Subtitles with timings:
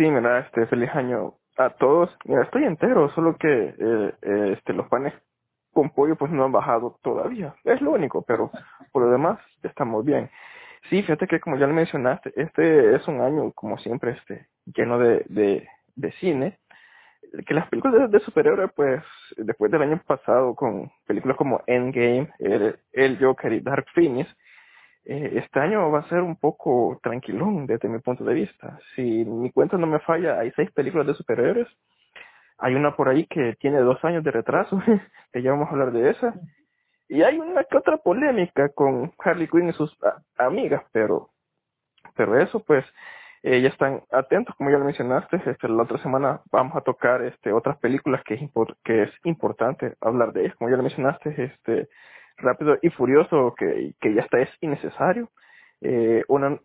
[0.00, 2.08] Sí, mira, este, feliz año a todos.
[2.24, 5.12] Mira, estoy entero, solo que eh, eh, este, los panes
[5.74, 7.54] con pollo pues no han bajado todavía.
[7.64, 8.50] Es lo único, pero
[8.92, 10.30] por lo demás estamos bien.
[10.88, 14.98] Sí, fíjate que como ya lo mencionaste, este es un año, como siempre, este, lleno
[14.98, 16.58] de, de, cine.
[17.46, 19.02] Que las películas de, de superhéroes, pues,
[19.36, 24.34] después del año pasado, con películas como Endgame, El, el Joker y Dark Phoenix,
[25.10, 28.80] eh, este año va a ser un poco tranquilón desde mi punto de vista.
[28.96, 31.68] Si mi cuenta no me falla, hay seis películas de superhéroes.
[32.58, 34.80] Hay una por ahí que tiene dos años de retraso,
[35.32, 36.34] que ya vamos a hablar de esa.
[37.08, 41.30] Y hay una que otra polémica con Harley Quinn y sus a- amigas, pero,
[42.16, 42.84] pero eso pues,
[43.42, 47.22] eh, ya están atentos, como ya lo mencionaste, este, la otra semana vamos a tocar
[47.22, 48.42] este, otras películas que es,
[48.84, 51.88] que es importante hablar de ellas, como ya lo mencionaste, este,
[52.42, 55.30] Rápido y Furioso, que, que ya está es innecesario,
[55.82, 56.58] eh, una,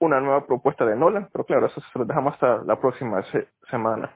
[0.00, 3.48] una nueva propuesta de Nolan, pero claro, eso se lo dejamos hasta la próxima se-
[3.70, 4.14] semana.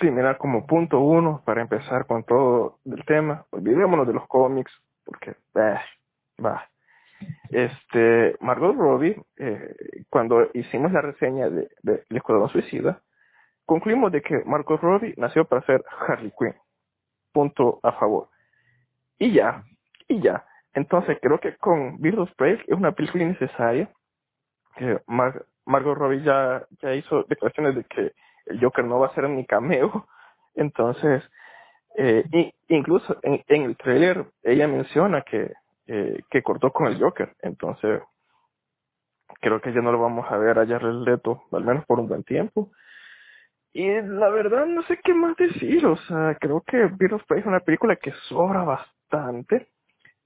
[0.00, 4.72] Sí, mira, como punto uno, para empezar con todo el tema, olvidémonos de los cómics,
[5.04, 5.82] porque, bah,
[6.42, 6.68] va.
[7.50, 9.74] Este, Margot Robbie, eh,
[10.08, 13.02] cuando hicimos la reseña de, de El Escuadrón Suicida,
[13.66, 16.54] concluimos de que Margot Robbie nació para ser Harley Quinn.
[17.32, 18.28] Punto a favor.
[19.18, 19.64] Y ya,
[20.08, 20.44] y ya.
[20.72, 23.90] Entonces creo que con of Prey es una película innecesaria.
[24.76, 28.12] Que Mar Margot Robbie ya, ya hizo declaraciones de que
[28.46, 30.06] el Joker no va a ser ni cameo.
[30.54, 31.22] Entonces,
[31.96, 32.24] eh,
[32.68, 35.52] incluso en, en el trailer ella menciona que,
[35.86, 37.34] eh, que cortó con el Joker.
[37.42, 38.02] Entonces,
[39.40, 42.08] creo que ya no lo vamos a ver a Jared Leto, al menos por un
[42.08, 42.70] buen tiempo.
[43.72, 47.40] Y la verdad no sé qué más decir, o sea, creo que Birds of Prey
[47.40, 49.68] es una película que sobra bastante.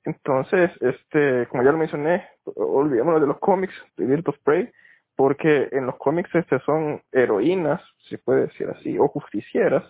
[0.05, 4.71] Entonces, este, como ya lo mencioné, olvidémonos de los cómics de Birds of Prey,
[5.17, 9.85] porque en los cómics este son heroínas, si puede decir así, o justicieras,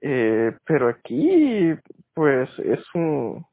[0.00, 1.74] eh, pero aquí,
[2.14, 3.44] pues, es un,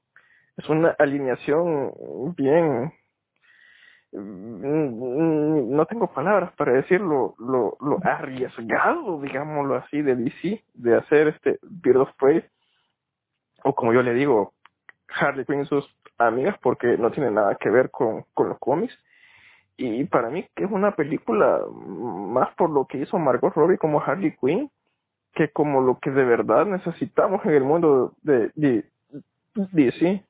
[0.58, 1.92] es una alineación
[2.38, 2.94] bien,
[4.12, 10.96] mm, no tengo palabras para decir lo, lo, lo arriesgado, digámoslo así, de DC, de
[10.96, 12.44] hacer este Bird of Prey,
[13.64, 14.54] o como yo le digo,
[15.10, 15.86] Harley Quinn y sus
[16.18, 18.98] amigas, porque no tiene nada que ver con, con los cómics.
[19.78, 24.02] Y para mí que es una película más por lo que hizo Margot Robbie como
[24.02, 24.70] Harley Quinn,
[25.34, 28.86] que como lo que de verdad necesitamos en el mundo de, de,
[29.54, 30.24] de DC.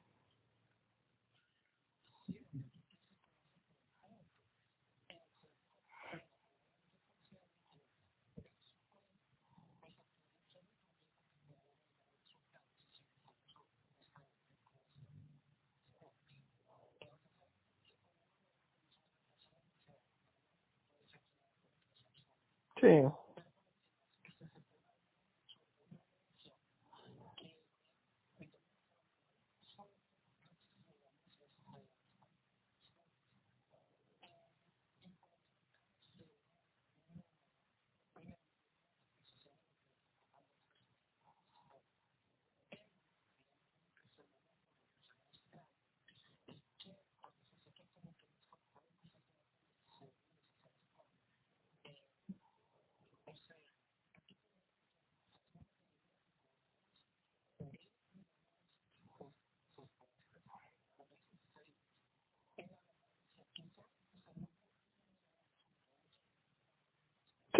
[22.86, 22.92] Sí,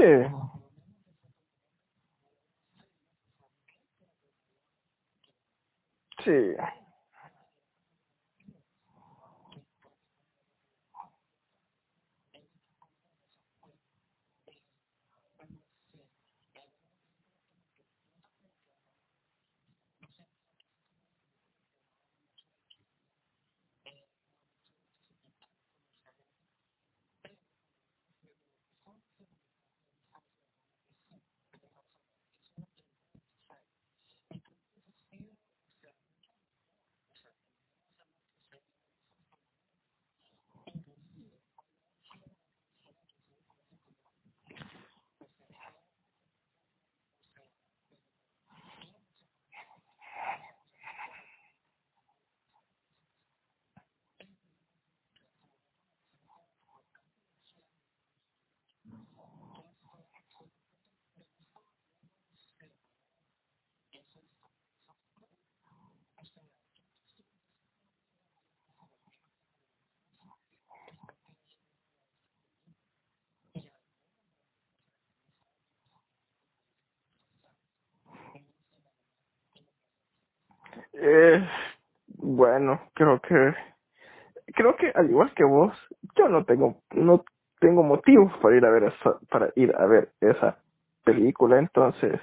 [0.06, 0.12] sí,
[6.24, 6.32] sí.
[80.96, 81.48] Eh,
[82.08, 83.54] bueno, creo que
[84.56, 85.74] creo que al igual que vos,
[86.16, 87.24] yo no tengo no
[87.60, 90.58] tengo motivos para ir a ver esa para ir a ver esa
[91.04, 92.20] película, entonces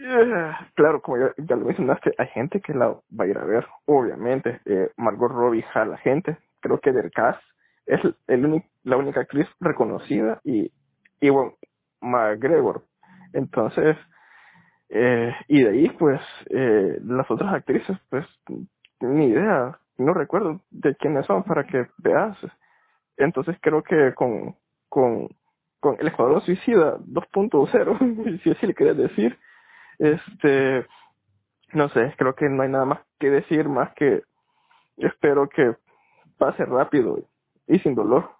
[0.00, 3.66] eh, claro, como ya, lo mencionaste, hay gente que la va a ir a ver,
[3.86, 4.60] obviamente.
[4.64, 7.42] Eh, Margot Robbie jala gente, creo que del cast
[7.86, 10.72] es el único, la única actriz reconocida y
[11.20, 11.54] y bueno,
[12.00, 12.84] McGregor.
[13.34, 13.96] Entonces,
[14.90, 16.20] eh, y de ahí, pues,
[16.50, 18.26] eh, las otras actrices, pues,
[19.00, 22.36] ni idea, no recuerdo de quiénes son para que veas.
[23.16, 24.56] Entonces creo que con,
[24.88, 25.28] con,
[25.78, 29.38] con el Escuadrón Suicida 2.0, si así le querías decir,
[29.98, 30.86] este,
[31.72, 34.22] no sé, creo que no hay nada más que decir, más que
[34.96, 35.76] espero que
[36.36, 37.18] pase rápido
[37.68, 38.30] y sin dolor.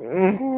[0.00, 0.57] Mm-hmm.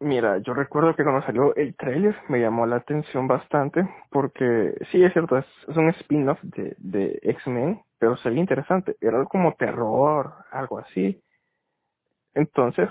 [0.00, 5.02] Mira, yo recuerdo que cuando salió el trailer me llamó la atención bastante porque sí,
[5.02, 8.96] es cierto, es, un spin-off de, de X-Men, pero se veía interesante.
[9.00, 11.20] Era como terror, algo así.
[12.34, 12.88] Entonces,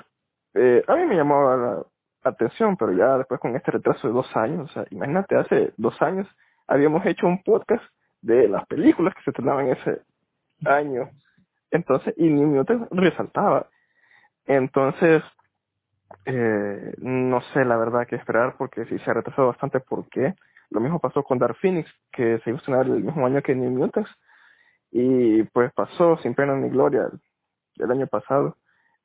[0.58, 1.84] eh, a mí me llamó la
[2.24, 6.02] atención, pero ya después con este retraso de dos años, o sea, imagínate, hace dos
[6.02, 6.28] años
[6.68, 7.84] habíamos hecho un podcast
[8.22, 10.02] de las películas que se estrenaban ese
[10.66, 11.10] año.
[11.72, 13.68] Entonces, y minuto resaltaba.
[14.46, 15.24] Entonces,
[16.26, 19.80] eh, no sé la verdad qué esperar porque sí se ha retrasado bastante.
[19.80, 20.36] ¿Por qué?
[20.70, 23.56] Lo mismo pasó con Dark Phoenix, que se iba a estrenar el mismo año que
[23.56, 23.90] New
[24.92, 27.10] y pues pasó sin pena ni gloria
[27.76, 28.58] el año pasado.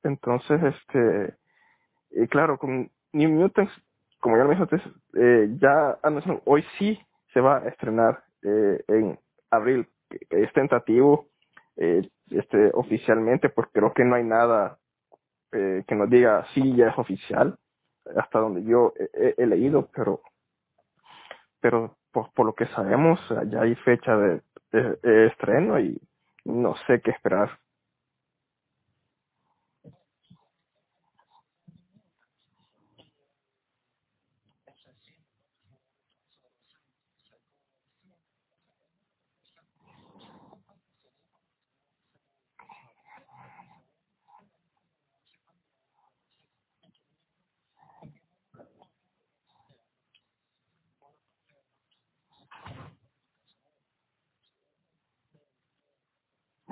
[0.03, 1.35] Entonces, este,
[2.13, 3.73] y claro, con New Mutants,
[4.21, 4.83] como ya lo dije antes,
[5.15, 6.99] eh, ya anunciaron, hoy sí
[7.33, 9.19] se va a estrenar eh, en
[9.51, 9.89] abril.
[10.31, 11.29] Es tentativo,
[11.77, 14.79] eh, este, oficialmente, pues creo que no hay nada
[15.53, 17.59] eh, que nos diga sí ya es oficial,
[18.17, 20.21] hasta donde yo he, leído, pero
[21.61, 24.43] pero por, por lo que sabemos ya hay fecha de
[25.27, 26.01] estreno y
[26.45, 27.62] no sé qué esperar.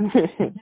[0.00, 0.54] mhm.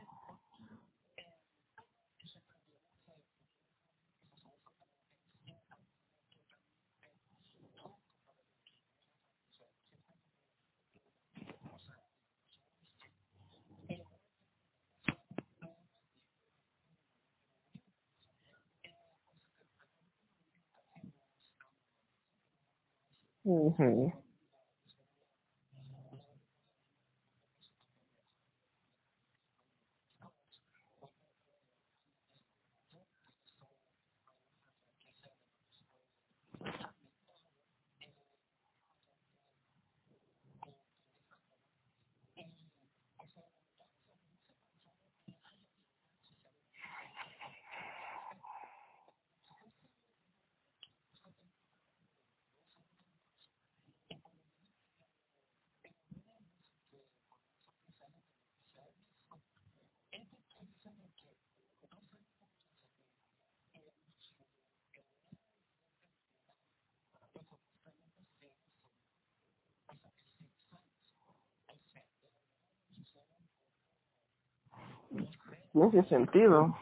[75.74, 75.90] Ujú.
[75.92, 76.76] Tiene sentido.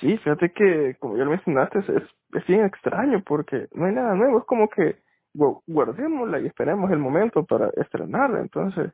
[0.00, 2.02] Sí, fíjate que, como ya lo mencionaste, es, es,
[2.46, 4.38] bien extraño porque no hay nada nuevo.
[4.40, 4.98] Es como que
[5.34, 8.40] gu- guardémosla y esperemos el momento para estrenarla.
[8.40, 8.92] Entonces,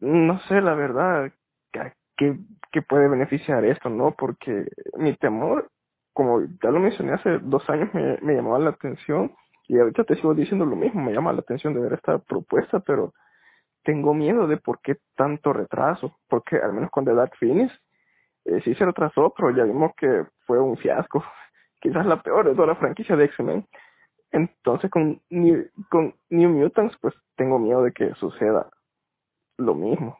[0.00, 1.32] no sé la verdad
[1.72, 2.36] que, que,
[2.72, 4.14] que puede beneficiar esto, ¿no?
[4.18, 4.66] Porque
[4.98, 5.70] mi temor,
[6.12, 9.32] como ya lo mencioné hace dos años, me, me llamaba la atención
[9.68, 12.80] y ahorita te sigo diciendo lo mismo, me llama la atención de ver esta propuesta,
[12.80, 13.14] pero
[13.86, 17.72] tengo miedo de por qué tanto retraso, porque al menos con The Dark Phoenix
[18.44, 21.24] eh, sí se retrasó, pero ya vimos que fue un fiasco,
[21.80, 23.64] quizás la peor de toda la franquicia de X-Men.
[24.32, 28.68] Entonces con New, con New Mutants pues tengo miedo de que suceda
[29.56, 30.18] lo mismo.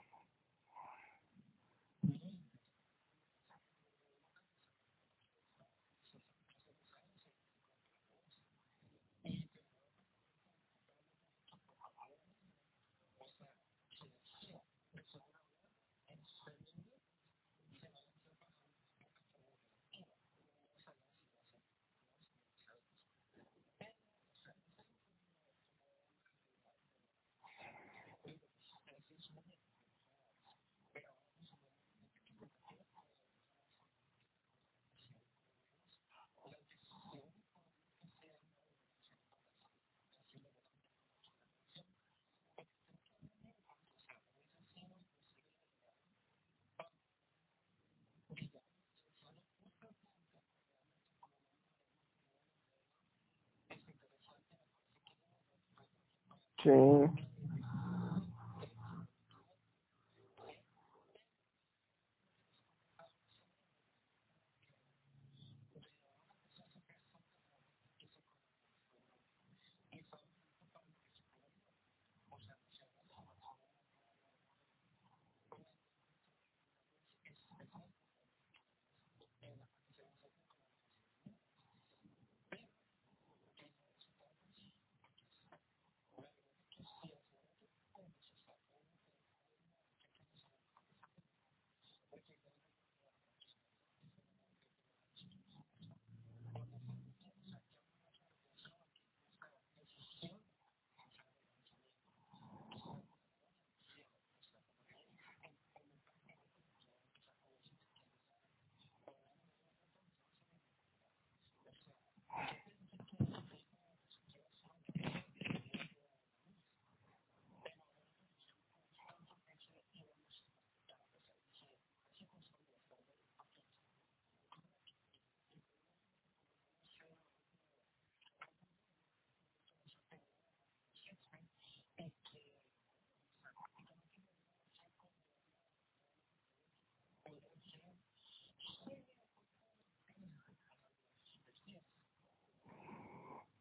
[56.66, 57.25] Sí.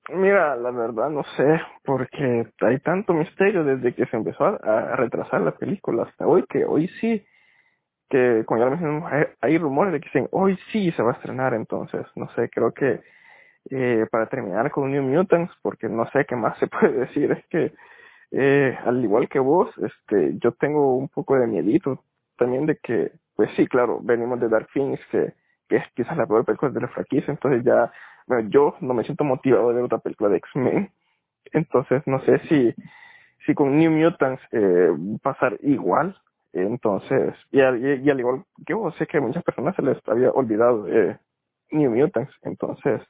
[0.10, 5.42] Mira, la verdad no sé, porque hay tanto misterio desde que se empezó a, retrasar
[5.42, 7.26] la película hasta hoy, que hoy sí,
[8.10, 11.12] que como ya lo mencionamos, hay, hay rumores de que dicen hoy sí se va
[11.12, 13.02] a estrenar, entonces, no sé, creo que
[13.72, 17.46] eh, para terminar con New Mutants, porque no sé qué más se puede decir, es
[17.48, 17.74] que
[18.32, 22.04] eh, al igual que vos, este, yo tengo un poco de miedito
[22.38, 25.34] también de que, pues sí, claro, venimos de Dark Phoenix, que,
[25.68, 27.92] que es quizás la peor película de la franquicia, entonces ya,
[28.28, 30.92] bueno, yo no me siento motivado de ver otra película de X-Men,
[31.54, 32.74] entonces no sé si,
[33.46, 34.90] si con New Mutants eh,
[35.22, 36.18] pasar igual,
[36.54, 39.82] entonces, y al, y, y al igual que vos, sé que a muchas personas se
[39.82, 41.18] les había olvidado eh,
[41.72, 43.02] New Mutants, entonces,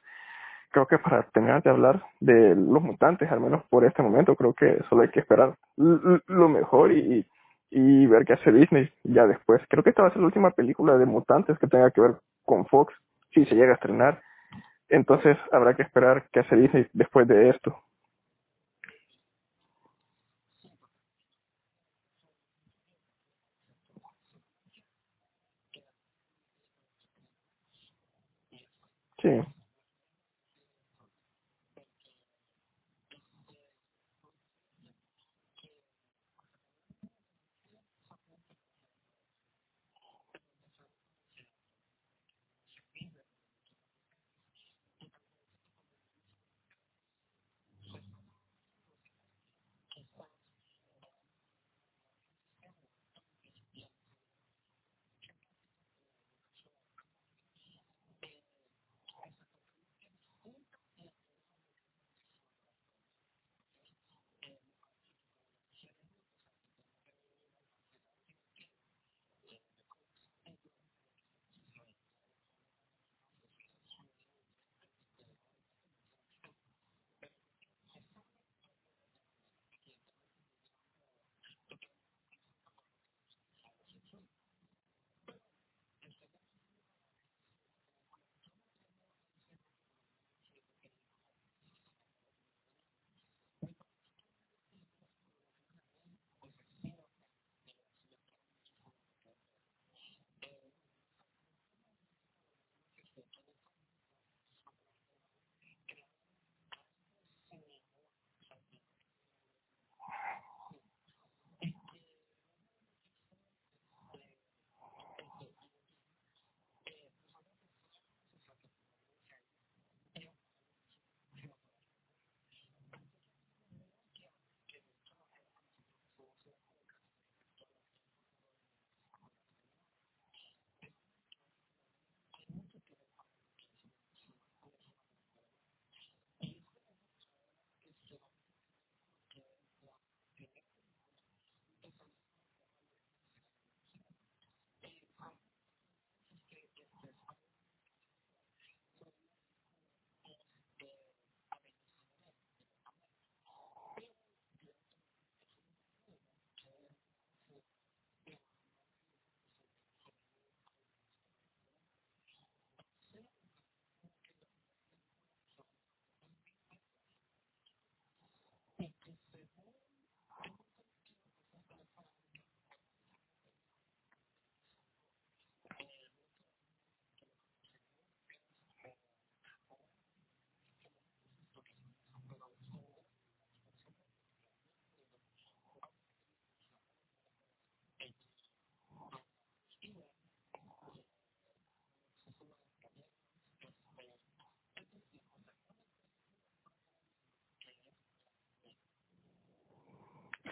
[0.70, 4.52] creo que para terminar de hablar de los mutantes, al menos por este momento, creo
[4.52, 7.24] que solo hay que esperar lo mejor y,
[7.70, 9.62] y ver qué hace Disney ya después.
[9.68, 12.16] Creo que esta va a ser la última película de mutantes que tenga que ver
[12.44, 12.94] con Fox,
[13.32, 14.22] si se llega a estrenar.
[14.88, 17.76] Entonces habrá que esperar qué hace Disney después de esto.
[29.22, 29.40] Sí,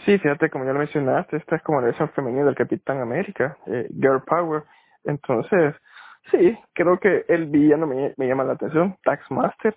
[0.04, 3.56] Sí, fíjate, como ya lo mencionaste, esta es como la versión femenina del Capitán América,
[3.66, 4.64] eh, Girl Power.
[5.04, 5.74] Entonces,
[6.30, 9.74] sí, creo que el villano me, me llama la atención, Taxmaster.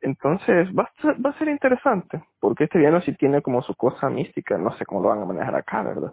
[0.00, 3.74] Entonces, va a, ser, va a ser interesante, porque este villano sí tiene como su
[3.74, 6.12] cosa mística, no sé cómo lo van a manejar acá, ¿verdad?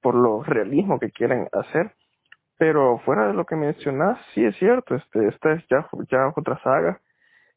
[0.00, 1.92] Por lo realismo que quieren hacer.
[2.58, 6.58] Pero fuera de lo que mencionas, sí es cierto, este, esta es ya, ya otra
[6.62, 7.00] saga,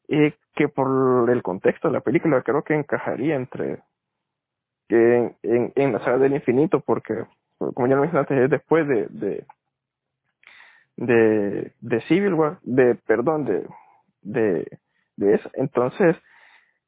[0.08, 3.82] y que por el contexto de la película creo que encajaría entre
[4.96, 7.14] en, en, la saga del infinito, porque,
[7.58, 9.44] como ya lo mencionaste, es después de, de,
[10.96, 13.66] de, de Civil War, de, perdón, de,
[14.22, 14.78] de,
[15.16, 15.50] de eso.
[15.54, 16.16] Entonces,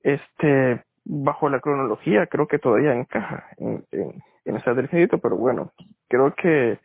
[0.03, 5.73] este, bajo la cronología, creo que todavía encaja en, en, en del infinito, pero bueno,
[6.09, 6.79] creo que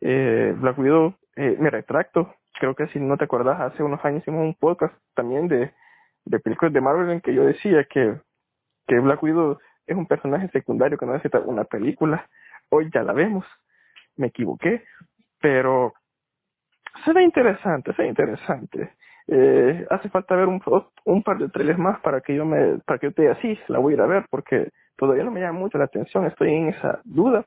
[0.00, 4.22] eh, Black Widow, eh, me retracto, creo que si no te acuerdas, hace unos años
[4.22, 5.72] hicimos un podcast también de,
[6.24, 8.16] de películas de Marvel en que yo decía que,
[8.86, 9.58] que Black Widow
[9.92, 12.26] es un personaje secundario que no necesita una película.
[12.68, 13.44] Hoy ya la vemos,
[14.16, 14.84] me equivoqué,
[15.40, 15.92] pero
[17.04, 18.92] se ve interesante, se ve interesante.
[19.26, 20.60] Eh, hace falta ver un,
[21.04, 23.58] un par de trailers más para que yo me, para que yo te diga, sí,
[23.68, 26.54] la voy a ir a ver, porque todavía no me llama mucho la atención, estoy
[26.54, 27.44] en esa duda.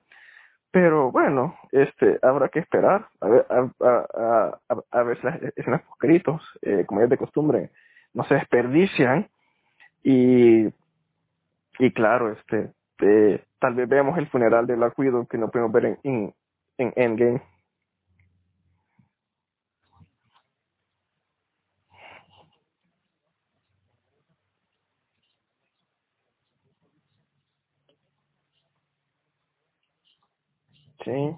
[0.72, 6.84] Pero bueno, este, habrá que esperar a ver, a, ver si las escenas escritos, eh,
[6.88, 7.70] como ya es de costumbre,
[8.14, 9.28] no se desperdician
[10.04, 10.68] y
[11.80, 15.72] y claro, este, eh, tal vez veamos el funeral de Black Widow que no podemos
[15.74, 16.36] ver en, en,
[16.78, 17.42] en Endgame.
[31.04, 31.38] Sí.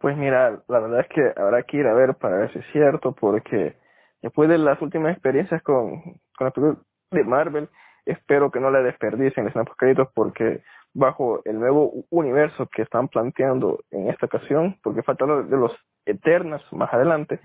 [0.00, 2.66] Pues mira, la verdad es que habrá que ir a ver para ver si es
[2.72, 3.76] cierto, porque
[4.22, 6.00] después de las últimas experiencias con,
[6.36, 6.78] con la película
[7.10, 7.68] de Marvel,
[8.06, 10.62] espero que no le desperdicien los nuevos créditos, porque
[10.94, 15.72] bajo el nuevo universo que están planteando en esta ocasión, porque falta lo de los
[16.06, 17.40] Eternas más adelante,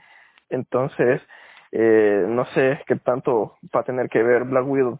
[0.50, 1.22] entonces
[1.72, 5.00] eh, no sé qué tanto va a tener que ver Black Widow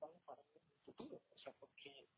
[0.00, 0.48] vale para el
[0.84, 1.20] futuro.
[1.30, 2.08] O sea, porque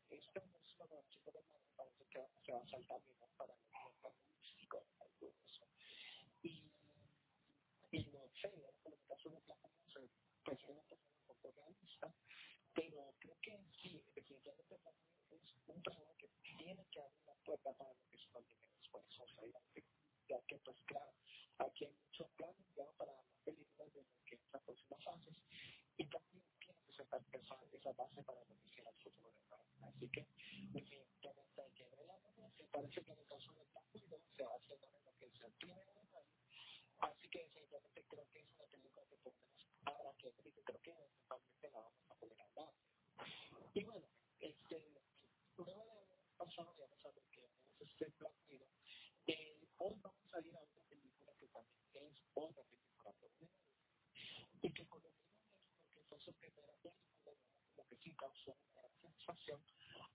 [58.43, 59.63] sensación, sensación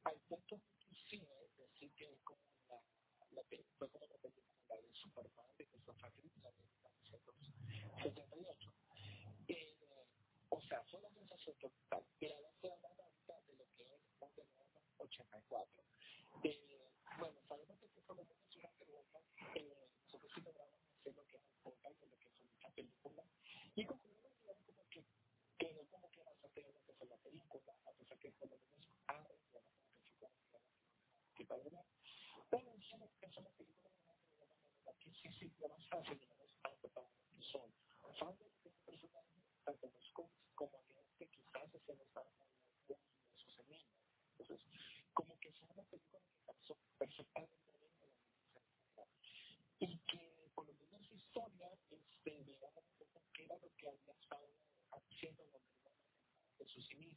[0.05, 2.83] al punto inclusive decir que es como la,
[3.33, 8.73] la película, como la película de Superman de Christopher Reeve de 1978.
[9.49, 9.75] Eh,
[10.51, 12.05] o sea, fue una sensación total.
[12.21, 12.39] Era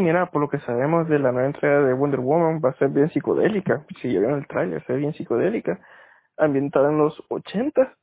[0.00, 2.88] mira, por lo que sabemos de la nueva entrega de Wonder Woman va a ser
[2.88, 3.84] bien psicodélica.
[4.00, 5.80] Si el tráiler, ve bien psicodélica.
[6.36, 7.96] Ambientada en los 80.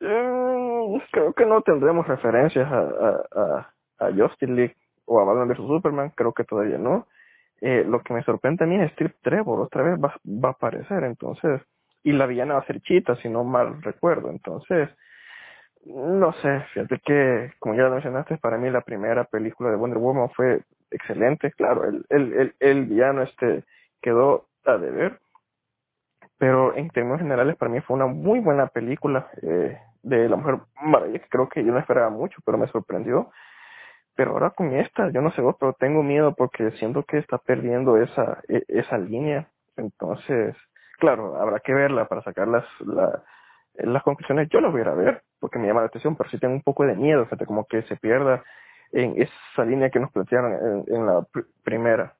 [0.00, 5.48] Eh, creo que no tendremos referencias a, a, a, a Justin League o a Batman
[5.48, 6.10] vs Superman.
[6.16, 7.06] Creo que todavía no.
[7.60, 9.60] Eh, lo que me sorprende a mí es Strip Trevor.
[9.60, 11.04] Otra vez va, va a aparecer.
[11.04, 11.60] Entonces,
[12.02, 14.30] y la villana va a ser Chita, si no mal recuerdo.
[14.30, 14.88] Entonces,
[15.86, 19.98] no sé, fíjate que, como ya lo mencionaste, para mí la primera película de Wonder
[19.98, 21.52] Woman fue excelente.
[21.52, 23.64] Claro, el, el, el, villano este
[24.02, 25.20] quedó a deber,
[26.38, 30.58] pero en términos generales para mí fue una muy buena película eh, de La Mujer
[30.82, 33.30] Maravilla, creo que yo no esperaba mucho, pero me sorprendió.
[34.16, 37.38] Pero ahora con esta, yo no sé vos, pero tengo miedo porque siento que está
[37.38, 39.48] perdiendo esa, e, esa línea.
[39.76, 40.56] Entonces,
[40.98, 43.22] claro, habrá que verla para sacar las, la,
[43.74, 44.48] las conclusiones.
[44.48, 46.84] Yo las voy a ver porque me llama la atención, pero sí tengo un poco
[46.84, 48.42] de miedo, fíjate, como que se pierda
[48.92, 52.15] en esa línea que nos plantearon en, la pr primera.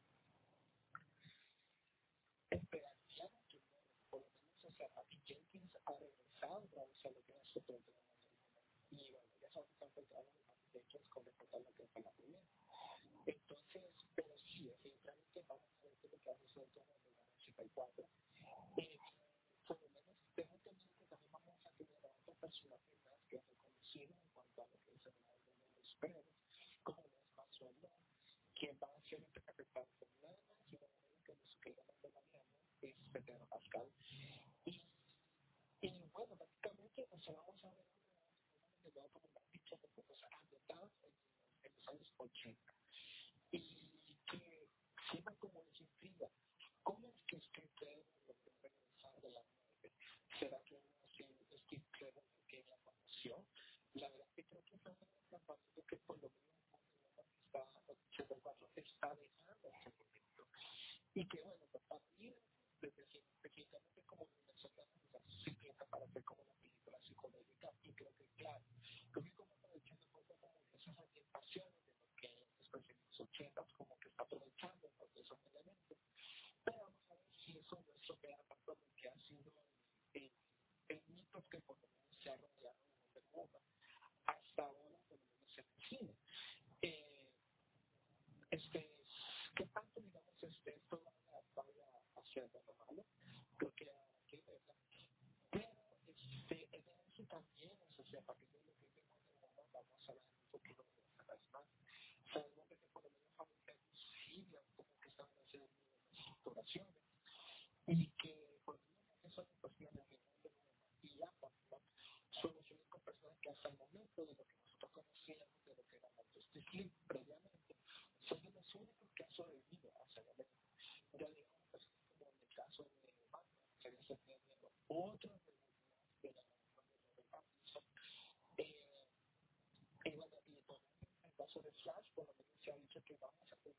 [131.86, 133.78] cash, por lo menos se ha dicho que vamos a tener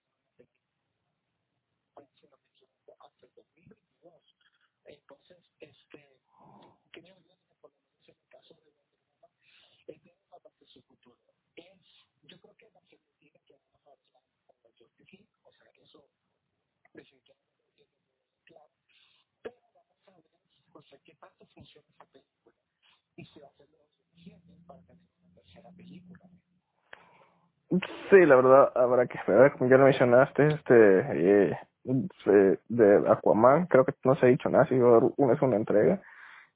[1.96, 4.36] una técnica hasta el 2022.
[4.86, 6.22] Entonces, este,
[6.92, 9.30] creo yo que por lo menos en el caso de Guatemala,
[9.88, 11.20] es de una parte de su futuro.
[11.56, 15.72] Es, yo creo que la Argentina que vamos a hablar con la Justicia, o sea,
[15.84, 16.10] eso
[16.94, 17.90] definitivamente es
[18.46, 18.72] claro.
[19.42, 20.32] Pero vamos a ver,
[20.72, 22.56] o sea, qué tanto funciona esa película
[23.18, 26.30] y se va a hacer lo suficiente para tener una tercera película.
[27.70, 33.84] Sí, la verdad habrá que esperar, como ya lo mencionaste, este eh, de Aquaman, creo
[33.86, 36.02] que no se ha dicho nada, si va a haber una segunda entrega.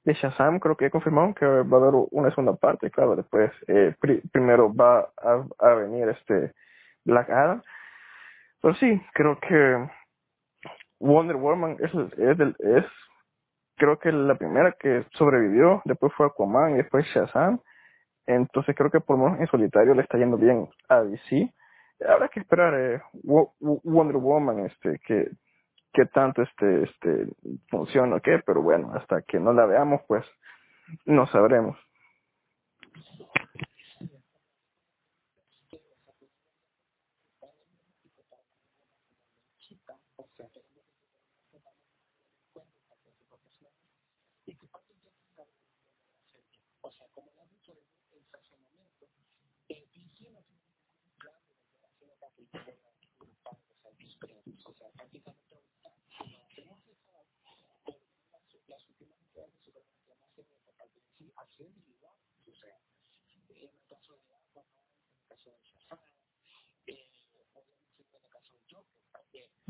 [0.04, 3.94] De Shazam creo que confirmaron que va a haber una segunda parte, claro, después eh,
[4.32, 5.10] primero va
[5.58, 6.52] a, venir este
[7.04, 7.62] Black Adam.
[8.62, 9.88] Pero sí, creo que
[10.98, 12.84] Wonder Woman es, es, es
[13.76, 17.60] creo que la primera que sobrevivió, después fue Aquaman y después Shazam
[18.26, 21.52] entonces creo que por lo menos en solitario le está yendo bien a DC.
[22.08, 25.30] Habrá que esperar eh, Wonder Woman, este, que,
[25.92, 27.28] que tanto este, este,
[27.70, 30.24] funciona o qué, pero bueno, hasta que no la veamos, pues
[31.04, 31.76] no sabremos.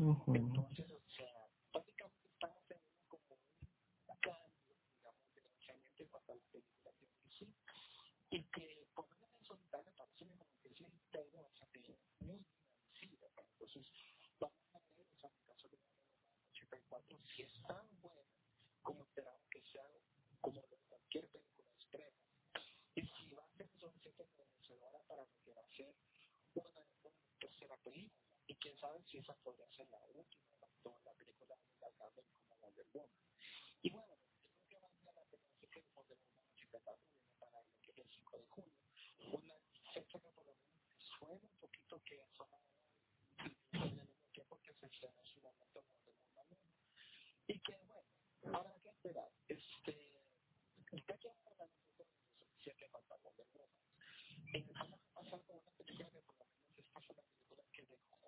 [0.03, 3.37] Entonces, o sea, prácticamente estamos teniendo como
[4.07, 7.47] un cambio, digamos, de lanzamiento para las películas de DC
[8.31, 11.79] y que por lo menos en solitario parece como que ese imperio bastante
[12.19, 13.27] muy dinamicida.
[13.27, 13.87] Entonces,
[14.39, 15.83] vamos a ver, o sea, en el caso de la
[16.51, 18.23] 84, si es tan buena
[18.81, 19.87] como esperamos que sea
[20.41, 22.17] como de cualquier película extrema.
[22.95, 25.95] Y si va a ser suficiente conocedora para lo que va a ser
[26.55, 26.81] una,
[27.69, 30.53] una película y quién sabe si esa podría ser la última
[31.05, 32.09] la película de la
[32.47, 33.09] como Wonder Woman.
[33.81, 34.17] Y bueno,
[34.67, 37.97] creo que valdría la pena decir que Wonder Woman 84 viene para el, que es
[37.97, 38.73] el 5 de junio,
[39.31, 39.55] una
[39.93, 40.73] fecha que por lo menos
[41.17, 46.15] suena un poquito que son al mismo tiempo que se estrena en su momento Wonder
[46.35, 46.59] Woman 1.
[47.47, 49.31] Y que bueno, habrá que esperar.
[49.47, 49.93] Este,
[51.07, 52.05] ya que a hablar de
[52.39, 53.83] suficiente falta Wonder Woman,
[54.75, 56.09] a pasar con una película
[56.75, 57.42] que por lo menos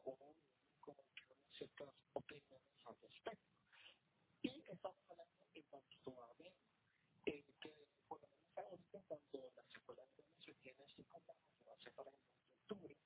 [0.06, 0.36] que dejó
[0.80, 3.50] como que ciertas opiniones al respecto.
[4.42, 6.54] Y estamos hablando en cuanto a ver
[7.26, 11.34] eh, que por lo menos ahorita cuando la secuela de se tiene así como
[11.84, 12.98] se para el mes de octubre.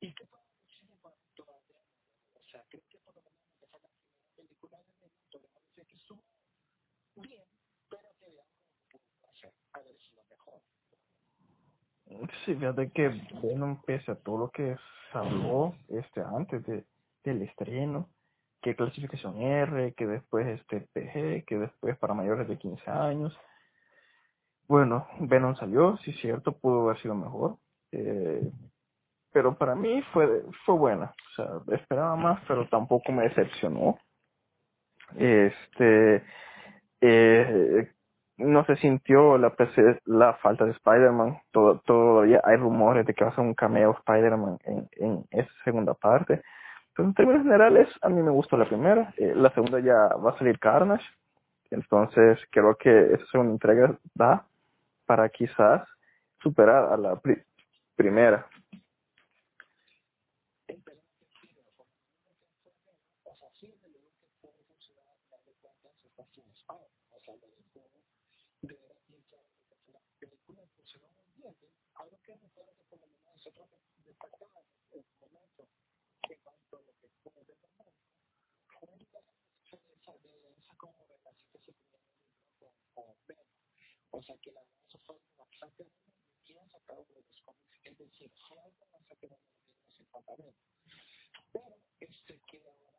[0.00, 1.58] ¿Y qué podemos decir en cuanto a?
[2.34, 6.24] O sea, creo que por lo menos esa la primera película de decir que estuvo
[7.16, 7.48] bien,
[7.88, 8.52] pero que veamos
[8.90, 10.62] cómo pudo hacer, haber sido mejor.
[12.44, 13.08] Sí, fíjate que
[13.42, 14.76] Venom, pese a todo lo que
[15.12, 16.84] se habló este, antes de,
[17.24, 18.08] del estreno,
[18.62, 23.38] que clasificación R, que después este PG, que después para mayores de 15 años.
[24.66, 27.56] Bueno, Venom salió, sí cierto, pudo haber sido mejor,
[27.92, 28.50] eh,
[29.32, 31.14] pero para mí fue, fue buena.
[31.32, 33.98] O sea, esperaba más, pero tampoco me decepcionó.
[35.16, 36.22] Este,
[37.00, 37.92] eh,
[38.38, 39.52] no se sintió la,
[40.06, 41.38] la falta de Spider-Man.
[41.50, 45.50] Todo, todavía hay rumores de que va a ser un cameo Spider-Man en, en esa
[45.64, 46.42] segunda parte.
[46.94, 49.12] Pero en términos generales, a mí me gustó la primera.
[49.16, 51.04] Eh, la segunda ya va a salir Carnage.
[51.70, 54.44] Entonces, creo que esa segunda entrega da
[55.06, 55.86] para quizás
[56.40, 57.42] superar a la pri
[57.96, 58.46] primera.
[84.10, 84.98] O sea que la eso
[85.36, 85.86] bastante
[86.44, 88.86] bien sacado de los cómics, es decir, algo
[89.28, 89.40] los
[89.96, 90.32] 50
[91.52, 92.98] Pero este que ahora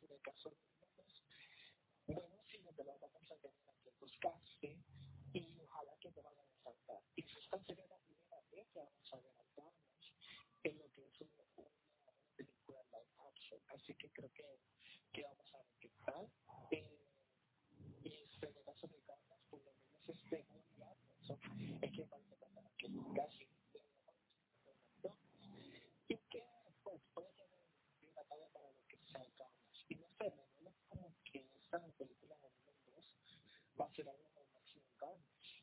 [0.00, 1.22] en el caso de los
[2.06, 2.38] bueno,
[2.76, 4.78] verdad vamos a tener que buscarse
[5.32, 7.02] y ojalá que te vayan a saltar.
[7.16, 10.14] Y si esta sería la primera vez que vamos a adelantarnos
[10.62, 13.60] en lo que es una película live action.
[13.68, 14.44] Así que creo que,
[15.12, 16.30] que vamos a ver qué tal.
[16.70, 16.97] Eh,
[18.40, 20.98] seguras americanas, por lo menos estén obligados
[21.82, 23.80] en que van a pasar que casi de
[25.02, 25.12] la
[26.08, 26.42] y que
[26.82, 27.46] pues puede ser
[28.00, 29.86] bien atado para lo que sacamos.
[29.88, 32.48] Y no sé, me duele como que esta película de
[32.94, 33.04] 2
[33.80, 35.62] va a ser algo como máximo Carnage.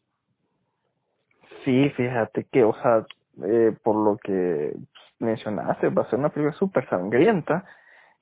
[1.63, 3.05] Sí, fíjate que, o sea,
[3.43, 4.75] eh, por lo que
[5.19, 7.65] mencionaste, va a ser una película súper sangrienta.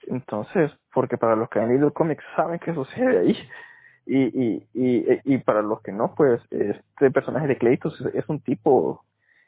[0.07, 3.49] Entonces, porque para los que han leído el cómic saben que sucede ahí.
[4.05, 8.27] Y, y, y, eh, y para los que no, pues este personaje de Cleitos es
[8.27, 9.03] un tipo,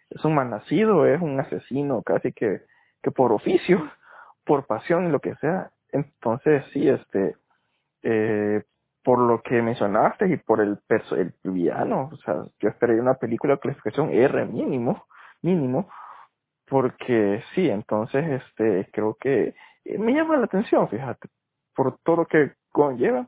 [0.10, 2.62] es un malnacido, es un asesino casi que,
[3.04, 3.90] que por oficio,
[4.46, 5.72] por pasión y lo que sea.
[5.92, 7.36] Entonces sí, este,
[8.04, 8.64] eh,
[9.04, 13.14] por lo que mencionaste y por el, perso el villano, o sea, yo esperé una
[13.14, 15.06] película de clasificación R mínimo,
[15.42, 15.88] mínimo,
[16.68, 19.54] porque sí, entonces este creo que
[19.86, 21.30] eh, me llama la atención, fíjate,
[21.76, 23.28] por todo lo que conlleva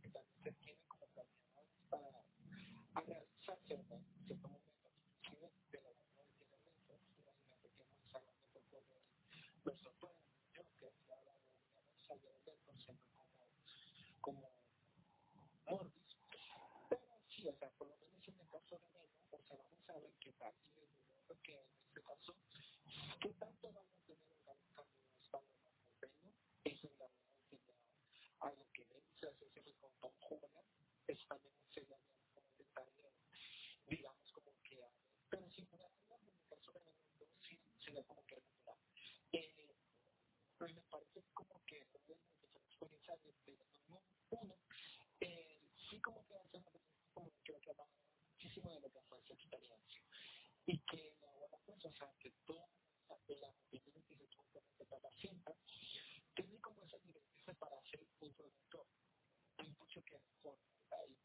[19.91, 20.31] saben qué
[21.27, 22.33] lo que en este caso,
[23.19, 24.71] qué tanto van a tener un cambio
[25.11, 25.43] de estado
[25.99, 26.31] norteño,
[26.63, 27.73] eso es la verdad que ya
[28.39, 28.87] algo que
[29.19, 29.45] se hace
[29.81, 30.65] con Tom Julian,
[31.07, 31.97] eso también sería
[32.33, 33.11] como un detalle,
[33.87, 34.79] digamos como que
[35.29, 38.77] pero si por en el sí sería como que natural.
[39.33, 39.75] Eh,
[40.59, 44.55] me parece como que la experiencia 2001,
[45.19, 46.71] eh, sí como que hace una
[47.13, 48.10] como que lo que hablamos
[48.41, 50.01] muchísimo de lo que fue esa experiencia.
[50.65, 52.67] Y que ahora, pues, o sea, que todas
[53.07, 55.55] las opiniones que se tuvo que este respetar la cinta,
[56.33, 58.87] tiene como esa directriz para ser un productor.
[59.57, 60.57] Hay mucho que mejor.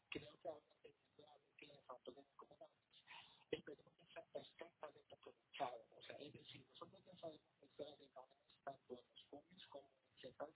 [0.09, 3.01] Creo que ahora teniendo algo que le faltó tener como antes.
[3.49, 5.87] Esperemos que perfectamente aprovechado.
[5.95, 9.67] O sea, es decir, nosotros ya sabemos que se dedica ahora tanto a los jóvenes
[9.67, 10.49] como en ciertas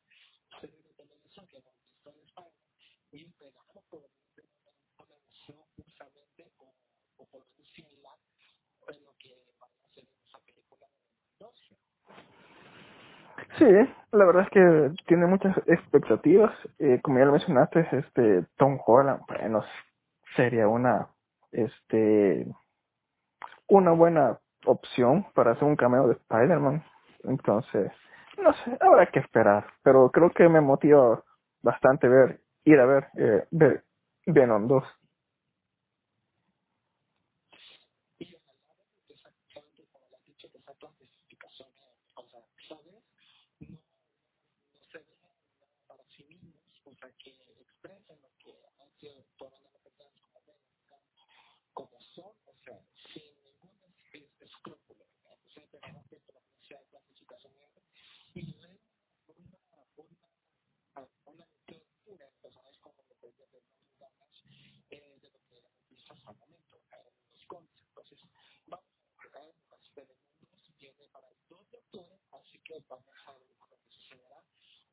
[0.60, 2.62] series de televisión que hemos visto en España
[3.12, 3.26] y
[7.22, 8.16] o por similar
[8.86, 10.88] pues, lo que a hacer en esa película
[13.58, 13.66] Sí,
[14.12, 16.52] la verdad es que tiene muchas expectativas.
[16.80, 19.64] Eh, como ya lo mencionaste, este Tom Holland, bueno,
[20.36, 21.08] sería una,
[21.52, 22.48] este,
[23.68, 26.84] una buena opción para hacer un cameo de Spider-Man.
[27.24, 27.92] Entonces,
[28.42, 29.66] no sé, habrá que esperar.
[29.84, 31.24] Pero creo que me motiva
[31.62, 33.84] bastante ver, ir a ver, eh, ver
[34.26, 34.84] Venom 2.
[66.12, 66.76] cosas al momento,
[67.32, 67.82] los cómics.
[67.88, 68.20] Entonces,
[68.66, 73.32] vamos a tratar las ceremonias, viene para el 2 de octubre, así que vamos a
[73.32, 74.44] ver lo que sucederá.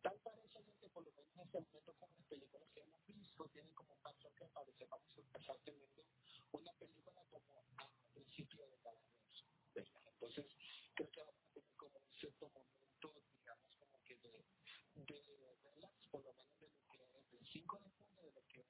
[0.00, 3.48] Tal parece que por lo menos en este momento con las películas que hemos visto,
[3.48, 6.04] tienen como un patrón que parece vamos a empezar teniendo
[6.52, 9.44] una película como al principio de cada mes.
[9.74, 10.46] Entonces,
[10.94, 14.46] creo que vamos a tener como un cierto momento, digamos, como que de,
[14.94, 18.64] de, de, de por lo menos desde el 5 de junio, de lo que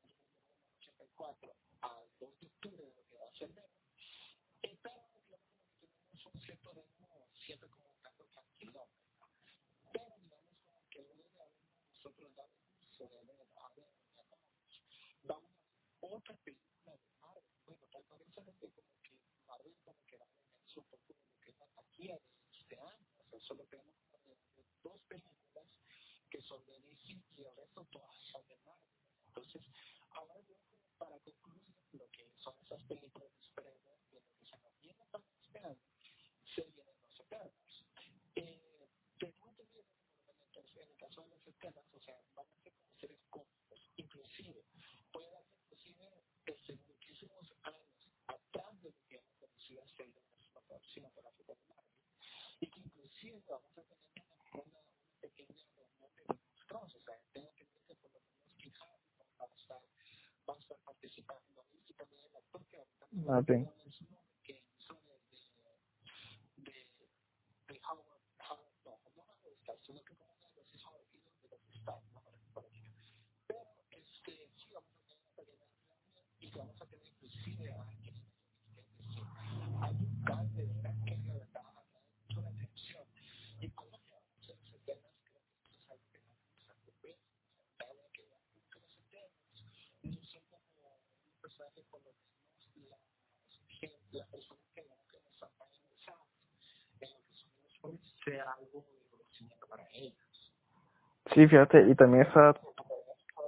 [0.98, 3.68] 1984 al 2 de octubre de lo que va a ser enero,
[4.62, 8.88] estaba, digamos, como que tenemos un cierto ritmo siempre como un tanto tranquilo.
[9.92, 13.38] Pero, digamos, como que luego de haber nosotros dado curso de haber
[15.22, 15.52] vamos
[16.02, 17.44] a otra película de Marvel.
[17.66, 18.72] Bueno, tal parece como que
[19.46, 22.58] Marvel como que va a tener un poco de lo que es la taquilla de
[22.58, 23.06] este año.
[23.18, 24.36] O sea, solo tenemos como
[24.82, 25.66] dos películas
[26.30, 28.88] que son de DC y el resto todas son de Marvel.
[29.26, 29.62] Entonces,
[30.10, 30.58] ahora yo
[30.98, 34.54] para concluir lo que son esas películas de superhéroes que se
[63.28, 63.62] 啊对
[101.38, 102.52] Sí, fíjate, y también está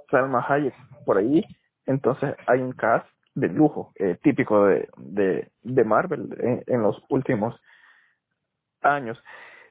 [0.09, 0.73] Salma Hayek
[1.05, 1.43] por ahí,
[1.85, 7.53] entonces hay un cast de lujo, eh, típico de, de, de Marvel en, los últimos
[8.81, 9.21] años.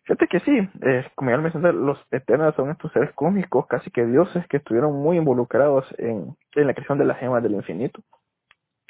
[0.02, 3.90] Fíjate que sí, eh, como ya lo mencioné, los Eternals son estos seres cósmicos, casi
[3.90, 8.02] que dioses, que estuvieron muy involucrados en, en la creación de las gemas del infinito.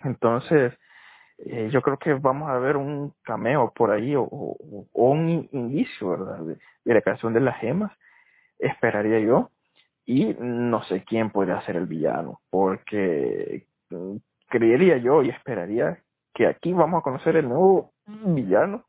[0.03, 0.73] Entonces,
[1.39, 6.11] eh, yo creo que vamos a ver un cameo por ahí o, o, un indicio,
[6.11, 7.93] ¿verdad?, de, la creación de las gemas,
[8.61, 9.51] esperaría yo.
[10.07, 13.67] Y no sé quién podría ser el villano, porque
[14.49, 15.99] creería yo y esperaría
[16.35, 18.85] que aquí vamos a conocer el nuevo villano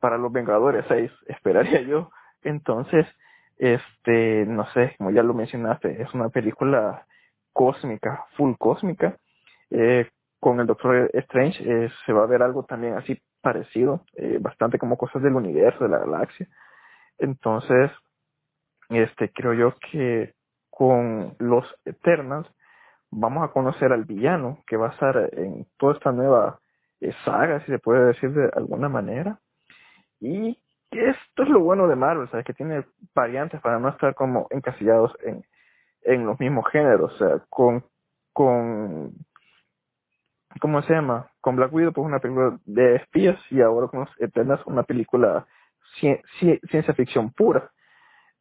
[0.00, 2.10] para los Vengadores 6, esperaría yo.
[2.42, 3.06] Entonces,
[3.58, 7.06] este, no sé, como ya lo mencionaste, es una película
[7.52, 9.16] cósmica, full cósmica.
[9.70, 14.38] Eh, con el Doctor Strange eh, se va a ver algo también así parecido, eh,
[14.40, 16.46] bastante como cosas del universo, de la galaxia.
[17.18, 17.90] Entonces,
[18.88, 20.34] este, creo yo que
[20.70, 22.48] con los Eternals
[23.10, 26.60] vamos a conocer al villano que va a estar en toda esta nueva
[27.00, 29.40] eh, saga, si se puede decir de alguna manera.
[30.20, 30.58] Y
[30.90, 32.46] esto es lo bueno de Marvel, ¿sabes?
[32.46, 32.84] Que tiene
[33.14, 35.44] variantes para no estar como encasillados en,
[36.02, 37.12] en los mismos géneros.
[37.14, 37.84] O sea, con,
[38.32, 39.12] con,
[40.60, 41.30] ¿cómo se llama?
[41.40, 45.46] Con Black Widow, pues una película de espías y ahora con los Eternals una película
[45.98, 46.18] ci
[46.70, 47.70] ciencia ficción pura.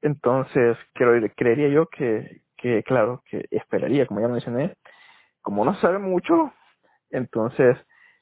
[0.05, 4.75] Entonces, creo, creería yo que, que, claro, que esperaría, como ya mencioné,
[5.41, 6.53] como no sabe mucho,
[7.09, 7.75] entonces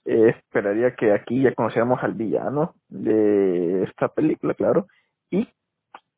[0.05, 4.87] eh, esperaría que aquí ya conociéramos al villano de esta película, claro,
[5.29, 5.45] y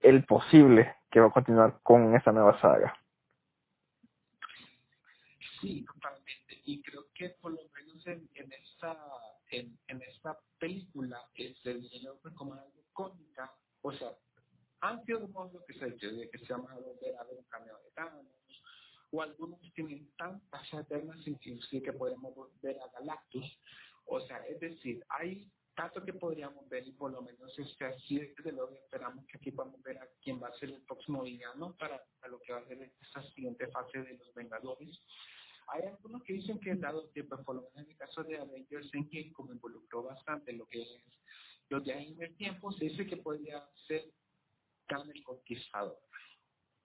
[0.01, 2.95] el posible que va a continuar con esta nueva saga.
[5.61, 6.61] Sí, totalmente.
[6.63, 8.95] Y creo que por lo menos en, en esta
[9.49, 13.51] en, esta película se viene como algo cómica,
[13.82, 14.09] o sea,
[14.86, 15.28] han sido
[15.68, 15.96] que se
[16.30, 18.26] que se llama volver a ver un cameo de Thanos,
[19.12, 23.60] o algunos tienen tantas eternas inclusive que podemos ver a Galactus.
[24.06, 28.20] O sea, es decir, hay tanto que podríamos ver y por lo menos este así
[28.20, 31.76] desde luego esperamos que aquí podamos ver a quién va a ser el próximo villano
[31.78, 35.02] para, para lo que va a ser esta siguiente fase de los Vengadores.
[35.68, 38.38] Hay algunos que dicen que dado que, pues, por lo menos en el caso de
[38.38, 40.90] Avengers Endgame, como involucró bastante lo que es
[41.70, 44.06] los viajes en el tiempo, se dice que podría ser
[44.90, 46.00] El Conquistador.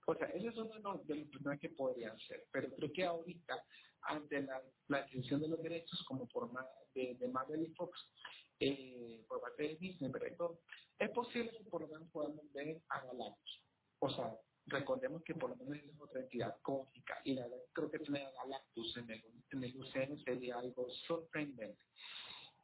[0.07, 2.46] O sea, ese es uno de los, personajes que podrían ser.
[2.51, 3.64] Pero creo que ahorita,
[4.03, 6.51] ante la, la de los derechos, como por
[6.94, 8.11] de, de Marvel y Fox,
[8.59, 10.61] eh, por parte de Disney, pero
[10.98, 13.64] es posible que por lo menos podamos ver a Galactus.
[14.01, 14.36] O sea,
[14.66, 18.32] recordemos que por lo menos es otra entidad cósmica y la, creo que tener a
[18.32, 21.82] Galactus en el, en el UCM sería algo sorprendente.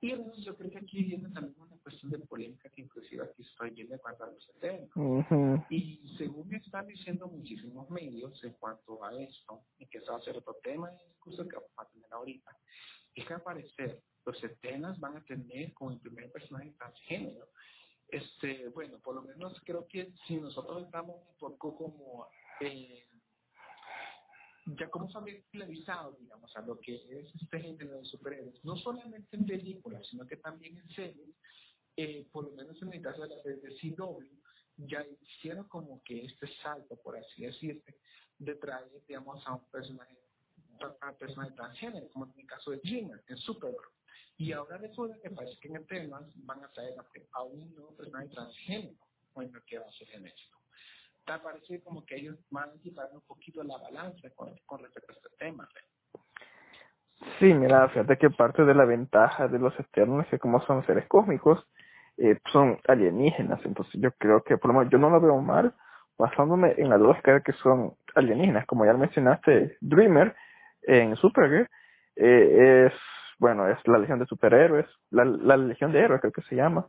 [0.06, 3.42] Y entonces yo creo que aquí viene también una cuestión de polémica que inclusive aquí
[3.42, 4.88] estoy viendo en cuanto a los eternos.
[4.94, 5.66] Uh -huh.
[5.68, 10.18] Y según me están diciendo muchísimos medios en cuanto a esto, y que eso va
[10.18, 12.56] a ser otro tema de discusión que vamos a tener ahorita,
[13.16, 17.48] es que al parecer los eternos van a tener como el primer personaje transgénero.
[18.06, 22.28] Este, bueno, por lo menos creo que si nosotros estamos un poco como...
[22.60, 23.08] Eh,
[24.66, 29.46] ya como familiarizado, digamos, a lo que es este género de superhéroes, no solamente en
[29.46, 31.36] películas, sino que también en series,
[31.96, 34.24] eh, por lo menos en el caso de la serie de CW,
[34.78, 37.96] ya hicieron como que este salto, por así decirte,
[38.38, 40.18] de traer, digamos, a un personaje,
[41.00, 43.92] a un personaje transgénero, como en el caso de Gina, en Supergirl.
[44.36, 46.94] Y ahora resulta que parece que en el tema van a traer
[47.32, 48.98] a un nuevo personaje transgénero,
[49.32, 50.26] bueno, que va a ser en
[51.26, 54.48] esto me parece como que ellos van a quitar un poquito la balanza con,
[54.78, 55.68] respecto a este tema.
[57.38, 61.06] Sí, mira, fíjate que parte de la ventaja de los externos es como son seres
[61.08, 61.66] cósmicos,
[62.18, 65.74] eh, son alienígenas, entonces yo creo que por lo menos yo no lo veo mal,
[66.18, 70.34] basándome en la lógica de que son alienígenas, como ya mencionaste, Dreamer
[70.82, 71.68] en Supergirl
[72.16, 72.92] eh, es,
[73.38, 76.86] bueno, es la legión de superhéroes, la, la legión de héroes creo que se llama,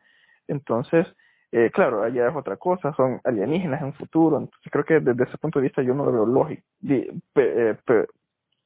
[0.48, 1.08] entonces
[1.52, 5.38] eh, claro, allá es otra cosa, son alienígenas en futuro, entonces creo que desde ese
[5.38, 6.64] punto de vista yo no lo veo lógico,
[7.36, 7.78] eh,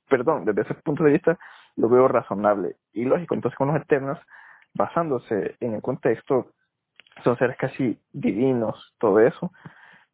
[0.10, 1.38] perdón, desde ese punto de vista
[1.76, 4.20] lo veo razonable y lógico, entonces con los eternos,
[4.74, 6.48] basándose en el contexto,
[7.24, 9.52] son seres casi divinos, todo eso,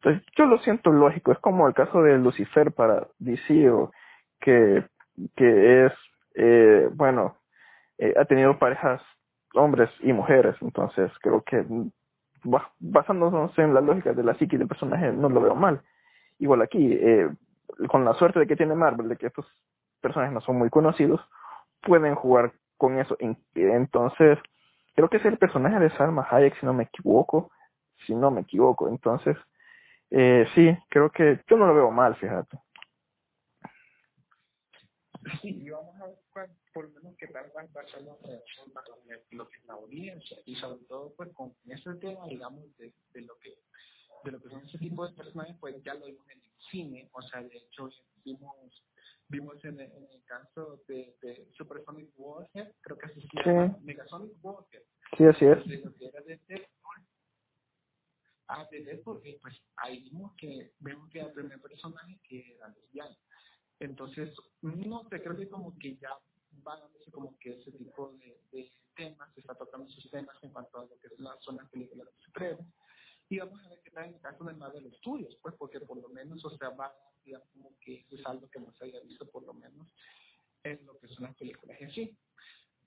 [0.02, 3.72] entonces yo lo siento lógico, es como el caso de Lucifer para DC,
[4.42, 4.84] que,
[5.36, 5.94] que es,
[6.36, 7.38] eh, bueno,
[7.98, 9.02] eh, ha tenido parejas
[9.54, 11.66] hombres y mujeres, entonces creo que
[12.80, 15.82] basándonos en la lógica de la psique del personaje, no lo veo mal.
[16.40, 17.30] Igual aquí, eh,
[17.90, 19.46] con la suerte de que tiene Marvel, de que estos
[20.02, 21.22] personajes no son muy conocidos,
[21.82, 23.18] pueden jugar con eso.
[23.56, 24.40] Entonces,
[24.96, 27.52] creo que es el personaje de Salma Hayek, si no me equivoco,
[28.06, 28.88] si no me equivoco.
[28.88, 29.38] Entonces,
[30.12, 32.58] eh, sí, creo que yo no lo veo mal, fíjate.
[36.78, 38.88] Por lo menos qué tal va a ser la reacción para
[39.32, 43.22] lo que es la audiencia y sobre todo pues con ese tema digamos de, de
[43.22, 43.58] lo que
[44.24, 47.10] de lo que son ese tipo de personajes pues ya lo vimos en el cine
[47.14, 47.90] o sea de hecho
[48.24, 48.54] vimos
[49.28, 53.76] vimos en el, en el caso de, de Supersonic Warhead creo que así se llama
[53.76, 53.84] sí.
[53.84, 54.84] Megasonic Warhead
[55.18, 55.66] sí así es.
[55.66, 57.08] De lo que era de Deadpool.
[58.50, 63.18] A de Deadpool pues ahí vimos que vemos que el primer personaje que era lesbiana
[63.80, 66.10] entonces, no sé, creo que como que ya
[66.76, 70.80] darse como que ese tipo de, de, temas, se está tocando esos temas en cuanto
[70.80, 71.08] a lo que
[71.42, 72.66] son las películas supremas.
[73.30, 76.02] Y vamos a ver qué tal en el caso de Marvel Studios, pues porque por
[76.02, 76.92] lo menos, o sea, va,
[77.24, 79.88] digamos, como que es algo que no se haya visto por lo menos
[80.64, 82.18] en lo que son las películas en sí.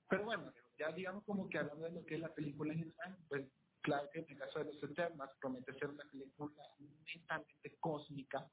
[0.09, 3.19] Pero bueno, ya digamos como que hablando de lo que es la película en general,
[3.29, 3.47] pues
[3.83, 6.63] claro que en el caso de los Eternals promete ser una película
[7.05, 8.51] netamente cósmica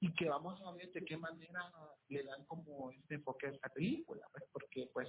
[0.00, 1.72] y que vamos a ver de qué manera
[2.08, 5.08] le dan como este enfoque a esta película, pues, porque pues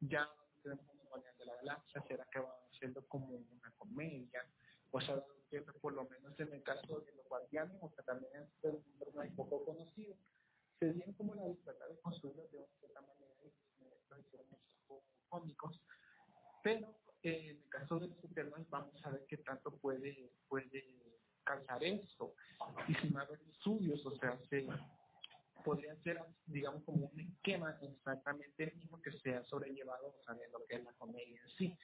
[0.00, 0.28] ya
[0.62, 4.42] tenemos Guardián de la Galaxia, será que va siendo como una comedia,
[4.90, 5.22] o sea,
[5.80, 9.30] por lo menos en el caso de los guardianes, o sea, también es un personaje
[9.36, 10.16] poco conocido,
[10.78, 14.46] se dieron como la libertad de construirlo de una cierta manera y lo hicieron
[14.86, 15.80] poco cómicos,
[16.62, 21.11] pero eh, en el caso de los Eternals vamos a ver qué tanto puede, puede
[21.44, 22.34] calzar esto.
[23.12, 24.66] Marvel estudios, o sea, se
[25.64, 30.64] podría ser, digamos, como un esquema exactamente el mismo que sea sobrellevado, o sea, lo
[30.66, 31.76] que es la comedia en sí,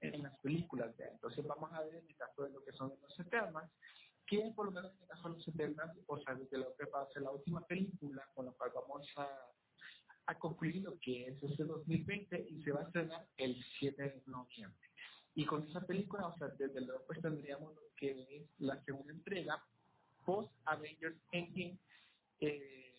[0.00, 0.96] en las películas.
[0.96, 3.70] de Entonces vamos a ver en el caso de lo que son los Eternals,
[4.26, 6.84] que por lo menos en el caso de los Eternals, o sea, desde lo que
[6.86, 9.28] va a la última película, con la cual vamos a,
[10.26, 14.22] a concluir lo que es este 2020 y se va a estrenar el 7 de
[14.26, 14.88] noviembre.
[15.34, 19.12] Y con esa película, o sea, desde luego pues tendríamos lo que es la segunda
[19.12, 19.62] entrega
[20.24, 21.78] post Avengers Endgame,
[22.40, 22.94] eh,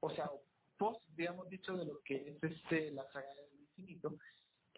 [0.00, 0.30] o sea,
[0.78, 4.18] post, digamos dicho, de lo que es este la saga del infinito,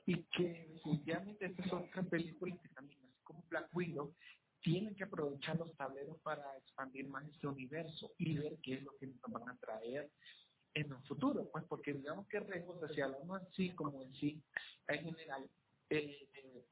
[0.07, 4.15] y que definitivamente estas otras películas que también, así como Black Widow,
[4.61, 8.97] tienen que aprovechar los tableros para expandir más este universo y ver qué es lo
[8.97, 10.11] que nos van a traer
[10.75, 14.43] en un futuro, pues porque digamos que Rego, si hablamos así como en sí,
[14.89, 15.49] en general,
[15.91, 16.29] eh,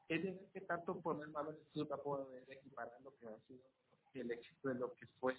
[0.08, 3.62] es de ver que tanto poner el estudio para poder equiparar lo que ha sido
[4.14, 5.36] el éxito de lo que fue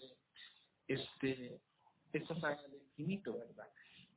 [0.88, 1.59] este
[2.13, 3.67] esta saga del infinito, ¿verdad?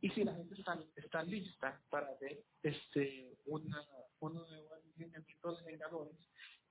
[0.00, 3.84] Y si la gente está, está lista para ver este una,
[4.20, 6.16] uno nuevo lineamiento de Vengadores,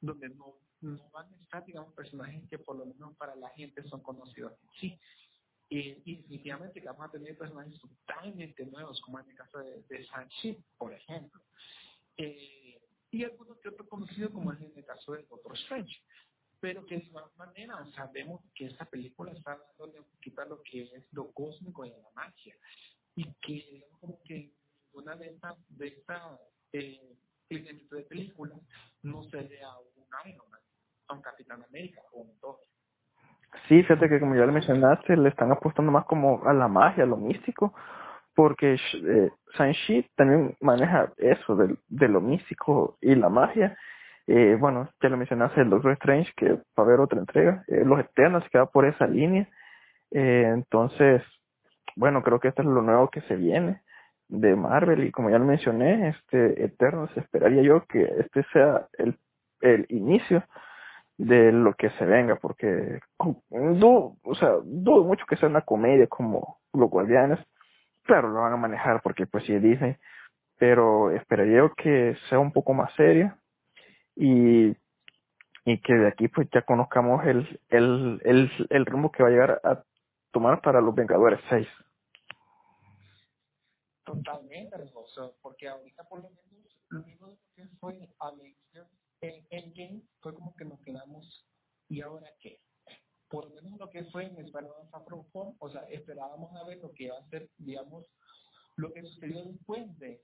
[0.01, 3.83] donde no, no van a estar, digamos, personajes que por lo menos para la gente
[3.83, 4.97] son conocidos sí.
[5.71, 10.63] Y, definitivamente vamos a tener personajes totalmente nuevos, como en el caso de, de Shang-Chi,
[10.77, 11.39] por ejemplo.
[12.17, 12.58] Eh,
[13.11, 15.95] y algunos que otros conocidos, como es en el caso de Doctor Strange.
[16.59, 20.61] Pero que de igual manera sabemos que esta película está dándole un poquito a lo
[20.61, 22.55] que es lo cósmico y la magia.
[23.15, 24.53] Y que como que
[24.93, 26.39] una de estas de esta,
[26.73, 27.15] eh,
[27.49, 28.59] de películas
[29.03, 30.61] no se ve a un Iron Man,
[31.07, 32.57] a un Capitán América o un Thor.
[33.67, 37.03] Sí, fíjate que como ya le mencionaste, le están apostando más como a la magia,
[37.03, 37.73] a lo místico,
[38.39, 39.31] porque eh,
[40.15, 43.77] también maneja eso de, lo místico y la magia.
[44.27, 47.83] Eh, bueno, ya lo mencionaste, el Doctor Strange, que va a haber otra entrega, eh,
[47.83, 49.45] Los Eternos, que va por esa línea.
[50.11, 51.21] Eh, entonces,
[51.97, 53.81] bueno, creo que esto es lo nuevo que se viene
[54.29, 59.17] de Marvel y como ya lo mencioné, este Eternos, esperaría yo que este sea el,
[59.59, 60.45] el inicio
[61.17, 63.01] de lo que se venga, porque
[63.49, 67.39] dudo, o sea, dudo mucho que sea una comedia como Los Guardianes,
[68.09, 69.95] claro, lo van a manejar porque pues sí Disney,
[70.57, 73.37] pero esperaría que sea un poco más seria
[74.15, 74.75] y,
[75.63, 79.31] y que de aquí pues ya conozcamos el, el, el, el rumbo que va a
[79.31, 79.83] llegar a
[80.31, 81.67] tomar para los Vengadores 6.
[84.03, 88.89] Totalmente, hermoso, porque ahorita por lo menos lo mismo que fue Avengers
[89.21, 91.47] en Endgame fue como que nos quedamos,
[91.87, 92.59] ¿y ahora qué?
[93.29, 95.03] Por lo menos lo que fue en Spider-Man Far
[95.59, 98.05] o sea, esperábamos a ver lo que iba a ser, digamos,
[98.75, 100.21] lo que sucedió después de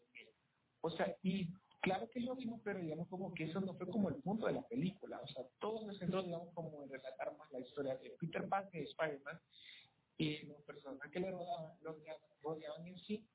[0.82, 1.48] O sea, y
[1.82, 4.54] claro que lo vimos, pero digamos como que eso no fue como el punto de
[4.54, 5.20] la película.
[5.22, 8.82] O sea, todos se centró, digamos, como en relatar más la historia de Peter Parker
[8.82, 9.40] y Spider-Man
[10.18, 11.98] y los personajes que le rodeaban, los
[12.42, 13.28] rodeaban en sí.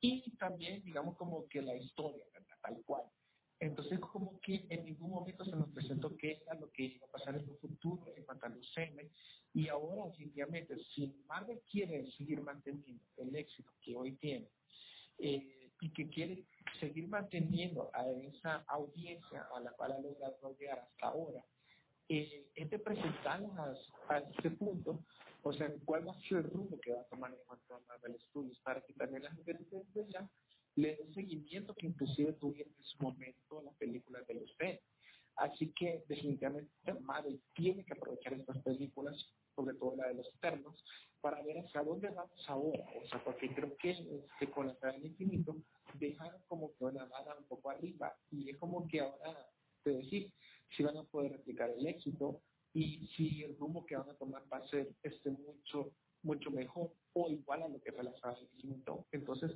[0.00, 2.24] Y también, digamos, como que la historia.
[2.62, 3.02] Tal cual.
[3.62, 7.12] Entonces, como que en ningún momento se nos presentó qué era lo que iba a
[7.12, 9.08] pasar en el futuro en cuanto a los M.
[9.54, 14.48] Y ahora, definitivamente, si Marvel quiere seguir manteniendo el éxito que hoy tiene,
[15.18, 16.44] eh, y que quiere
[16.80, 21.44] seguir manteniendo a esa audiencia a la cual ha logrado llegar hasta ahora,
[22.08, 25.04] eh, es de presentarlas a, ese punto,
[25.44, 27.80] o sea, cuál va a ser el rumbo que va a tomar en cuanto a
[27.86, 29.56] Marvel Studios, para que también la gente
[30.08, 30.28] ya
[30.76, 34.80] le dé seguimiento que inclusive tuvieron en su momento las películas de los fans.
[35.36, 36.70] Así que definitivamente
[37.00, 39.16] Marvel tiene que aprovechar estas películas,
[39.54, 40.84] sobre todo la de los Eternos,
[41.20, 42.84] para ver hacia dónde vamos ahora.
[43.02, 45.56] O sea, porque creo que este, con la saga del infinito
[45.94, 49.46] dejan como que una mano un poco arriba y es como que ahora
[49.82, 50.32] te decir
[50.76, 52.40] si van a poder replicar el éxito
[52.72, 55.92] y si el rumbo que van a tomar va a ser este mucho
[56.22, 59.06] mucho mejor o igual a lo que fue la infinito.
[59.12, 59.52] Entonces,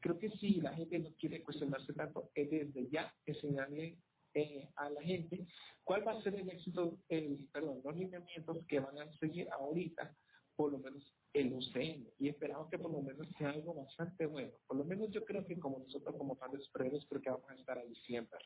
[0.00, 3.98] creo que si la gente no quiere cuestionarse tanto, es desde ya enseñarle
[4.34, 5.46] eh, a la gente
[5.82, 10.14] cuál va a ser el éxito, el, perdón, los lineamientos que van a seguir ahorita,
[10.54, 14.52] por lo menos el UCM, y esperamos que por lo menos sea algo bastante bueno.
[14.66, 17.54] Por lo menos yo creo que como nosotros como fans previos creo que vamos a
[17.54, 18.38] estar ahí siempre.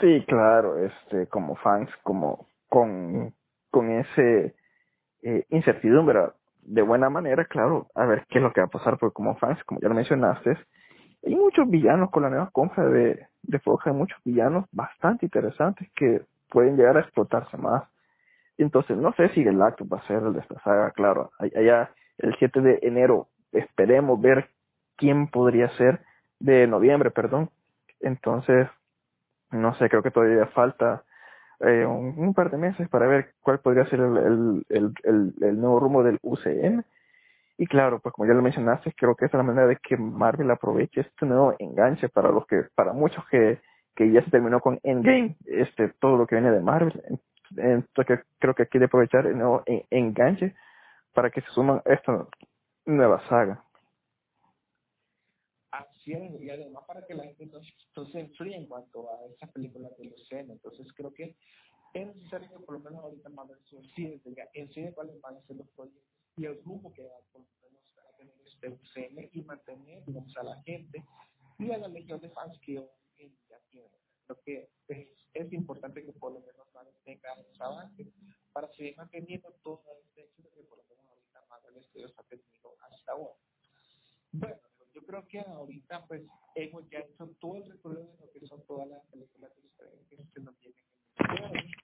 [0.00, 3.34] Sí, claro, este, como fans, como con,
[3.70, 4.54] con ese
[5.24, 6.20] eh, incertidumbre
[6.62, 9.36] de buena manera, claro, a ver qué es lo que va a pasar, porque como
[9.36, 10.56] fans, como ya lo mencionaste,
[11.26, 15.88] hay muchos villanos con la nueva compra de, de Fox, hay muchos villanos bastante interesantes
[15.96, 17.84] que pueden llegar a explotarse más.
[18.58, 21.30] Entonces, no sé si el acto va a ser el de esta saga, claro.
[21.38, 24.50] Allá el 7 de enero esperemos ver
[24.96, 26.00] quién podría ser
[26.38, 27.50] de noviembre, perdón.
[28.00, 28.68] Entonces,
[29.50, 31.02] no sé, creo que todavía falta
[31.66, 35.80] eh, un, par de meses para ver cuál podría ser el, el, el, el nuevo
[35.80, 36.82] rumbo del UCM.
[37.56, 40.50] Y claro, pues como ya lo mencionaste, creo que es la manera de que Marvel
[40.50, 43.60] aproveche este nuevo enganche para los que, para muchos que,
[43.94, 47.00] que ya se terminó con Endgame, este, todo lo que viene de Marvel.
[47.56, 50.54] Entonces creo que quiere aprovechar el nuevo enganche
[51.14, 52.26] para que se suman esta
[52.86, 53.63] nueva saga.
[56.06, 60.04] Y además para que la gente no, se enfríe en cuanto a esas películas de
[60.04, 61.36] los Entonces creo que
[61.94, 63.58] es necesario que por lo menos ahorita Marvel
[64.54, 66.02] enseñe cuáles van a ser los proyectos
[66.36, 70.02] y el grupo que va a tener este UCM y mantener
[70.36, 71.04] a la gente
[71.58, 73.88] y a la legión de fans que hoy ya tiene.
[74.26, 76.66] Creo que es, es, importante que por lo menos
[77.04, 78.06] tenga ese avance
[78.52, 82.74] para seguir manteniendo todo este éxito que por lo menos ahorita Marvel Studios ha tenido
[82.80, 83.34] hasta ahora.
[84.32, 84.56] Bueno,
[84.94, 86.22] yo creo que ahorita pues
[86.54, 90.06] hemos ya hecho todo el recorrido de lo que son todas las películas que nos
[90.08, 91.74] tienen en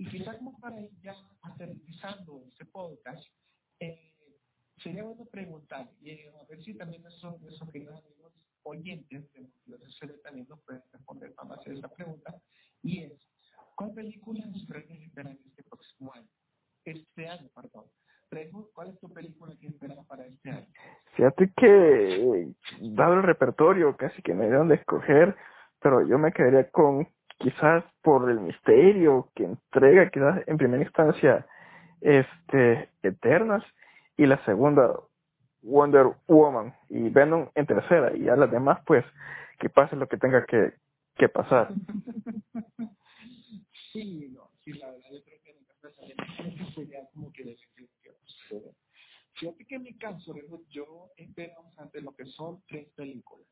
[0.00, 3.26] y quizás como para ir ya aterrizando este podcast,
[3.80, 4.14] eh,
[4.76, 8.32] sería bueno preguntar, y eh, a ver si también nuestros, nuestros queridos amigos
[8.62, 12.40] oyentes de los también nos pueden responder para hacer esta pregunta,
[12.82, 13.12] y es,
[13.74, 16.28] ¿cuál película ustedes esperan este próximo año?
[16.84, 17.86] Este año, perdón.
[18.74, 20.66] ¿Cuál es tu película que esperas para este año?
[21.14, 22.48] Fíjate que,
[22.80, 25.34] dado el repertorio, casi que me dieron de escoger,
[25.80, 27.08] pero yo me quedaría con,
[27.38, 31.46] quizás por el misterio que entrega, quizás en primera instancia,
[32.00, 33.64] este Eternals
[34.16, 34.94] y la segunda
[35.62, 39.04] Wonder Woman y Venom en tercera y a las demás pues
[39.58, 40.74] que pase lo que tenga que,
[41.16, 41.70] que pasar.
[43.92, 47.56] Sí, no, sí, la verdad yo creo que en el caso de sería como que
[49.34, 50.34] Fíjate que en mi caso,
[50.68, 53.46] yo espero bastante lo que son tres películas.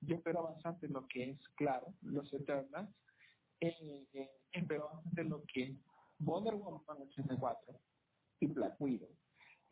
[0.00, 2.90] Yo espero bastante lo que es, claro, Los Eternals,
[3.60, 5.76] eh, eh, espero bastante lo que es
[6.18, 7.80] Wonder Woman 84
[8.40, 9.08] y Black Widow.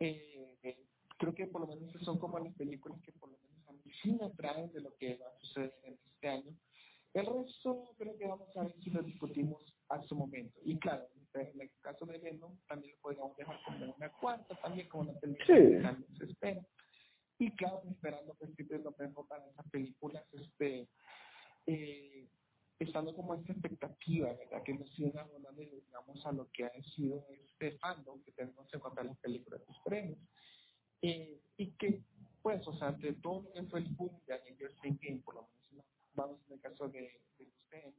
[0.00, 0.86] Eh, eh,
[1.18, 3.80] creo que por lo menos son como las películas que por lo menos a mí
[4.02, 6.56] sí me traen de lo que va a suceder este año.
[7.14, 10.60] El resto creo que vamos a ver si lo discutimos a su momento.
[10.64, 11.08] Y claro,
[11.40, 15.20] en el caso de Venom también lo podríamos dejar como una cuarta, también como una
[15.20, 16.66] película que también se espera.
[17.38, 20.88] Y claro, esperando que siempre lo mejor para esas películas, este,
[21.66, 22.28] eh,
[22.78, 24.62] estando como esta expectativa, ¿verdad?
[24.64, 28.80] Que nos sigan abonando, digamos, a lo que ha sido este fandom que tenemos en
[28.80, 30.18] cuanto a las películas de premios.
[31.02, 32.02] Eh, y que,
[32.42, 35.48] pues, o sea, de todo lo que fue el boom de Avengers Endgame, por lo
[35.70, 37.94] menos, vamos en el caso de, de usted,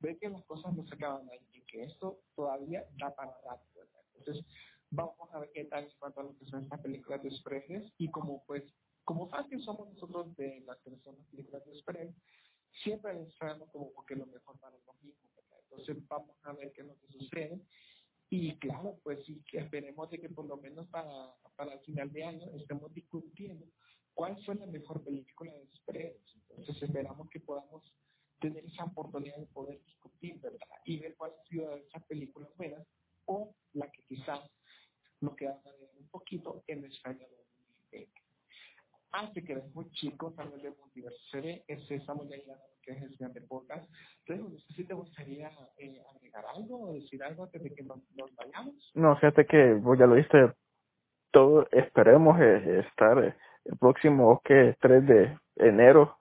[0.00, 3.64] ve que las cosas no se acaban ahí y que esto todavía da para rato,
[3.74, 4.00] ¿verdad?
[4.14, 4.44] Entonces,
[4.90, 7.92] vamos a ver qué tal en cuanto a lo que son estas películas de superhéroes
[7.98, 8.64] y como, pues,
[9.04, 12.16] como que somos nosotros de las que son las películas de superhéroes,
[12.82, 15.30] siempre deseamos como porque lo mejor para los mismos,
[15.70, 17.60] Entonces vamos a ver qué es lo que sucede.
[18.32, 22.12] Y claro, pues sí, que esperemos de que por lo menos para, para el final
[22.12, 23.66] de año estemos discutiendo
[24.14, 26.36] cuál fue la mejor película de superhéroes.
[26.50, 27.82] Entonces esperamos que podamos
[28.40, 30.66] tener esa oportunidad de poder discutir, ¿verdad?
[30.84, 32.82] Y ver cuál ha sido esa película buena
[33.26, 34.40] o la que quizás
[35.20, 35.60] nos queda
[35.98, 37.26] un poquito en España
[37.90, 38.20] 2020.
[39.12, 42.92] Así que muy chicos, hablar de multiverso se este, estamos ya llegando a lo que
[42.92, 43.88] es el siguiente podcast.
[44.20, 47.82] Entonces, no sé si te gustaría eh, agregar algo o decir algo antes de que
[47.82, 48.00] nos,
[48.36, 48.74] vayamos.
[48.94, 50.52] No, fíjate que vos ya lo viste
[51.32, 56.19] todo, esperemos eh, estar el próximo que 3 de enero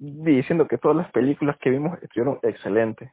[0.00, 3.12] diciendo que todas las películas que vimos estuvieron excelentes.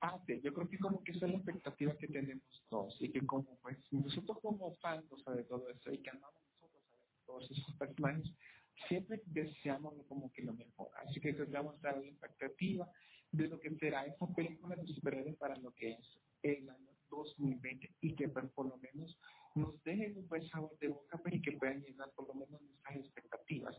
[0.00, 3.26] Ah, yo creo que como que esa es la expectativa que tenemos todos y que
[3.26, 7.74] como pues nosotros como fans de todo eso y que amamos nosotros a todos esos
[7.76, 8.32] personajes,
[8.88, 10.88] siempre deseamos como que lo mejor.
[11.04, 12.88] Así que tratamos de dar la expectativa
[13.32, 17.96] de lo que será esa película de superhéroes para lo que es el año 2020
[18.00, 19.18] y que pues, por lo menos
[19.56, 22.60] nos dejen un buen sabor de boca pues, y que puedan llenar por lo menos
[22.60, 23.76] nuestras expectativas.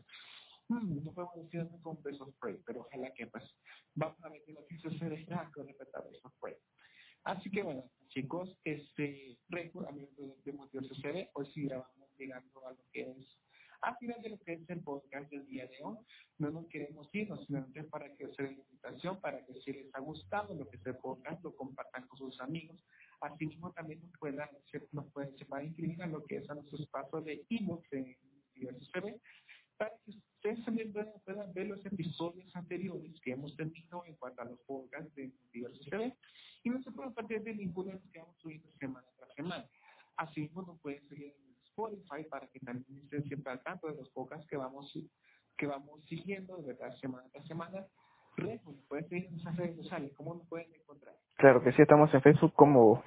[0.68, 3.44] Hmm, no podemos decirlo con besos spray, pero ojalá que pues
[3.94, 6.56] vamos a ver lo que sucederá con respecto a besos spray.
[7.24, 12.66] Así que bueno, chicos, este récord, amigos de, de Motivo CCD, hoy sí vamos llegando
[12.66, 13.38] a lo que es
[13.80, 15.96] al final de lo que es el podcast del día de hoy,
[16.38, 20.00] no nos queremos ir, simplemente para que sea la invitación, para que si les ha
[20.00, 22.84] gustado lo que es el podcast, lo compartan con sus amigos.
[23.20, 24.48] Asimismo, también nos puedan,
[24.92, 28.16] nos pueden inscribir a lo que es a nuestro espacio de ebook de
[28.54, 29.20] Diversos TV,
[29.76, 34.44] para que ustedes también puedan, ver los episodios anteriores que hemos tenido en cuanto a
[34.44, 36.16] los podcasts de Diversos TV
[36.62, 39.68] y no se pueden perder de ninguno de los que vamos subiendo semana tras semana.
[40.16, 44.10] Asimismo, nos pueden seguir en Spotify para que también estén siempre al tanto de los
[44.10, 44.92] podcasts que vamos,
[45.56, 47.86] que vamos siguiendo de verdad semana tras semana.
[51.36, 53.04] Claro que sí, estamos en Facebook como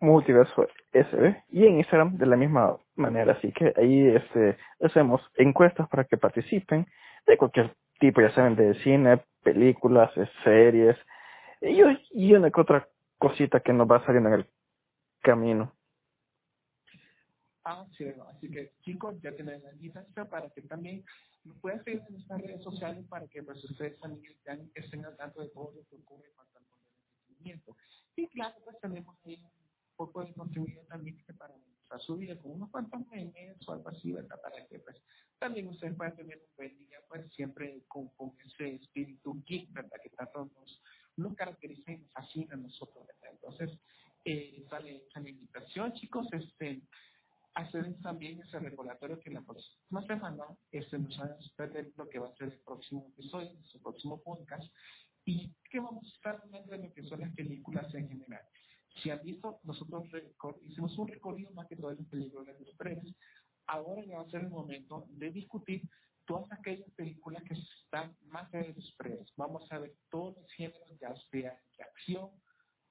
[0.00, 3.32] Multiverso SB y en Instagram de la misma manera.
[3.32, 6.86] Así que ahí este, hacemos encuestas para que participen
[7.26, 10.10] de cualquier tipo, ya saben, de cine, películas,
[10.42, 10.96] series
[11.60, 11.82] y,
[12.12, 12.88] y una que otra
[13.18, 14.46] cosita que nos va saliendo en el
[15.22, 15.72] camino.
[17.96, 21.04] Sí, así que chicos, ya tienen la lista para que también
[21.44, 24.34] nos puedan seguir en nuestras redes sociales para que pues, ustedes también
[24.74, 27.76] estén, al tanto de todo lo que ocurre con el entretenimiento.
[28.16, 31.54] Y claro, pues tenemos ahí un poco de contenido también para
[32.00, 34.40] su vida con unos cuantos memes o algo así, ¿verdad?
[34.40, 34.96] Para que pues
[35.38, 38.10] también ustedes puedan tener un buen día, pues siempre con,
[38.44, 39.98] ese espíritu geek, ¿verdad?
[40.02, 40.82] Que tanto nos,
[41.16, 43.30] nos caracteriza y nos fascina a nosotros, ¿verdad?
[43.32, 43.78] Entonces,
[44.24, 46.82] eh, sale esa invitación, chicos, este
[47.54, 52.18] hacer también ese recordatorio que la próxima semana este, nos van a perder lo que
[52.18, 54.64] va a ser el próximo episodio, nuestro próximo podcast,
[55.24, 58.42] y que vamos a estar hablando de lo que son las películas en general.
[59.02, 60.04] Si han visto, nosotros
[60.66, 63.14] hicimos un recorrido más que todo de las películas de los premios.
[63.66, 65.82] Ahora ya va a ser el momento de discutir
[66.26, 69.32] todas aquellas películas que están más allá de los premios.
[69.36, 72.30] Vamos a ver todos los géneros, ya sea de acción,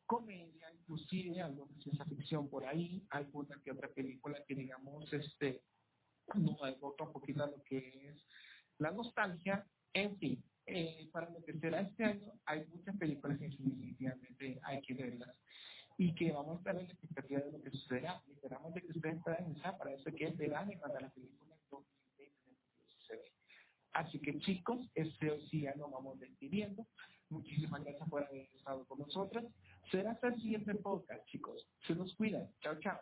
[0.10, 5.62] comedia, inclusive alguna ciencia ficción por ahí, alguna que otra película que digamos este
[6.34, 8.26] nos agota un poquito a lo que es
[8.80, 13.50] la nostalgia, en fin, eh, para lo que será este año hay muchas películas que
[13.50, 15.36] definitivamente hay que verlas
[16.00, 18.24] y que vamos a estar en la expectativa de lo que sucederá.
[18.32, 21.56] Esperamos de que ustedes puedan pensar para eso que es verano y cuando la película
[22.88, 23.32] sucede.
[23.92, 26.88] Así que chicos, este sí ya nos vamos despidiendo.
[27.30, 29.46] Muchísimas gracias por haber estado con nosotros.
[29.92, 31.68] Será hasta el siguiente podcast, chicos.
[31.88, 32.48] Se nos cuidan.
[32.62, 33.00] Chao, chao.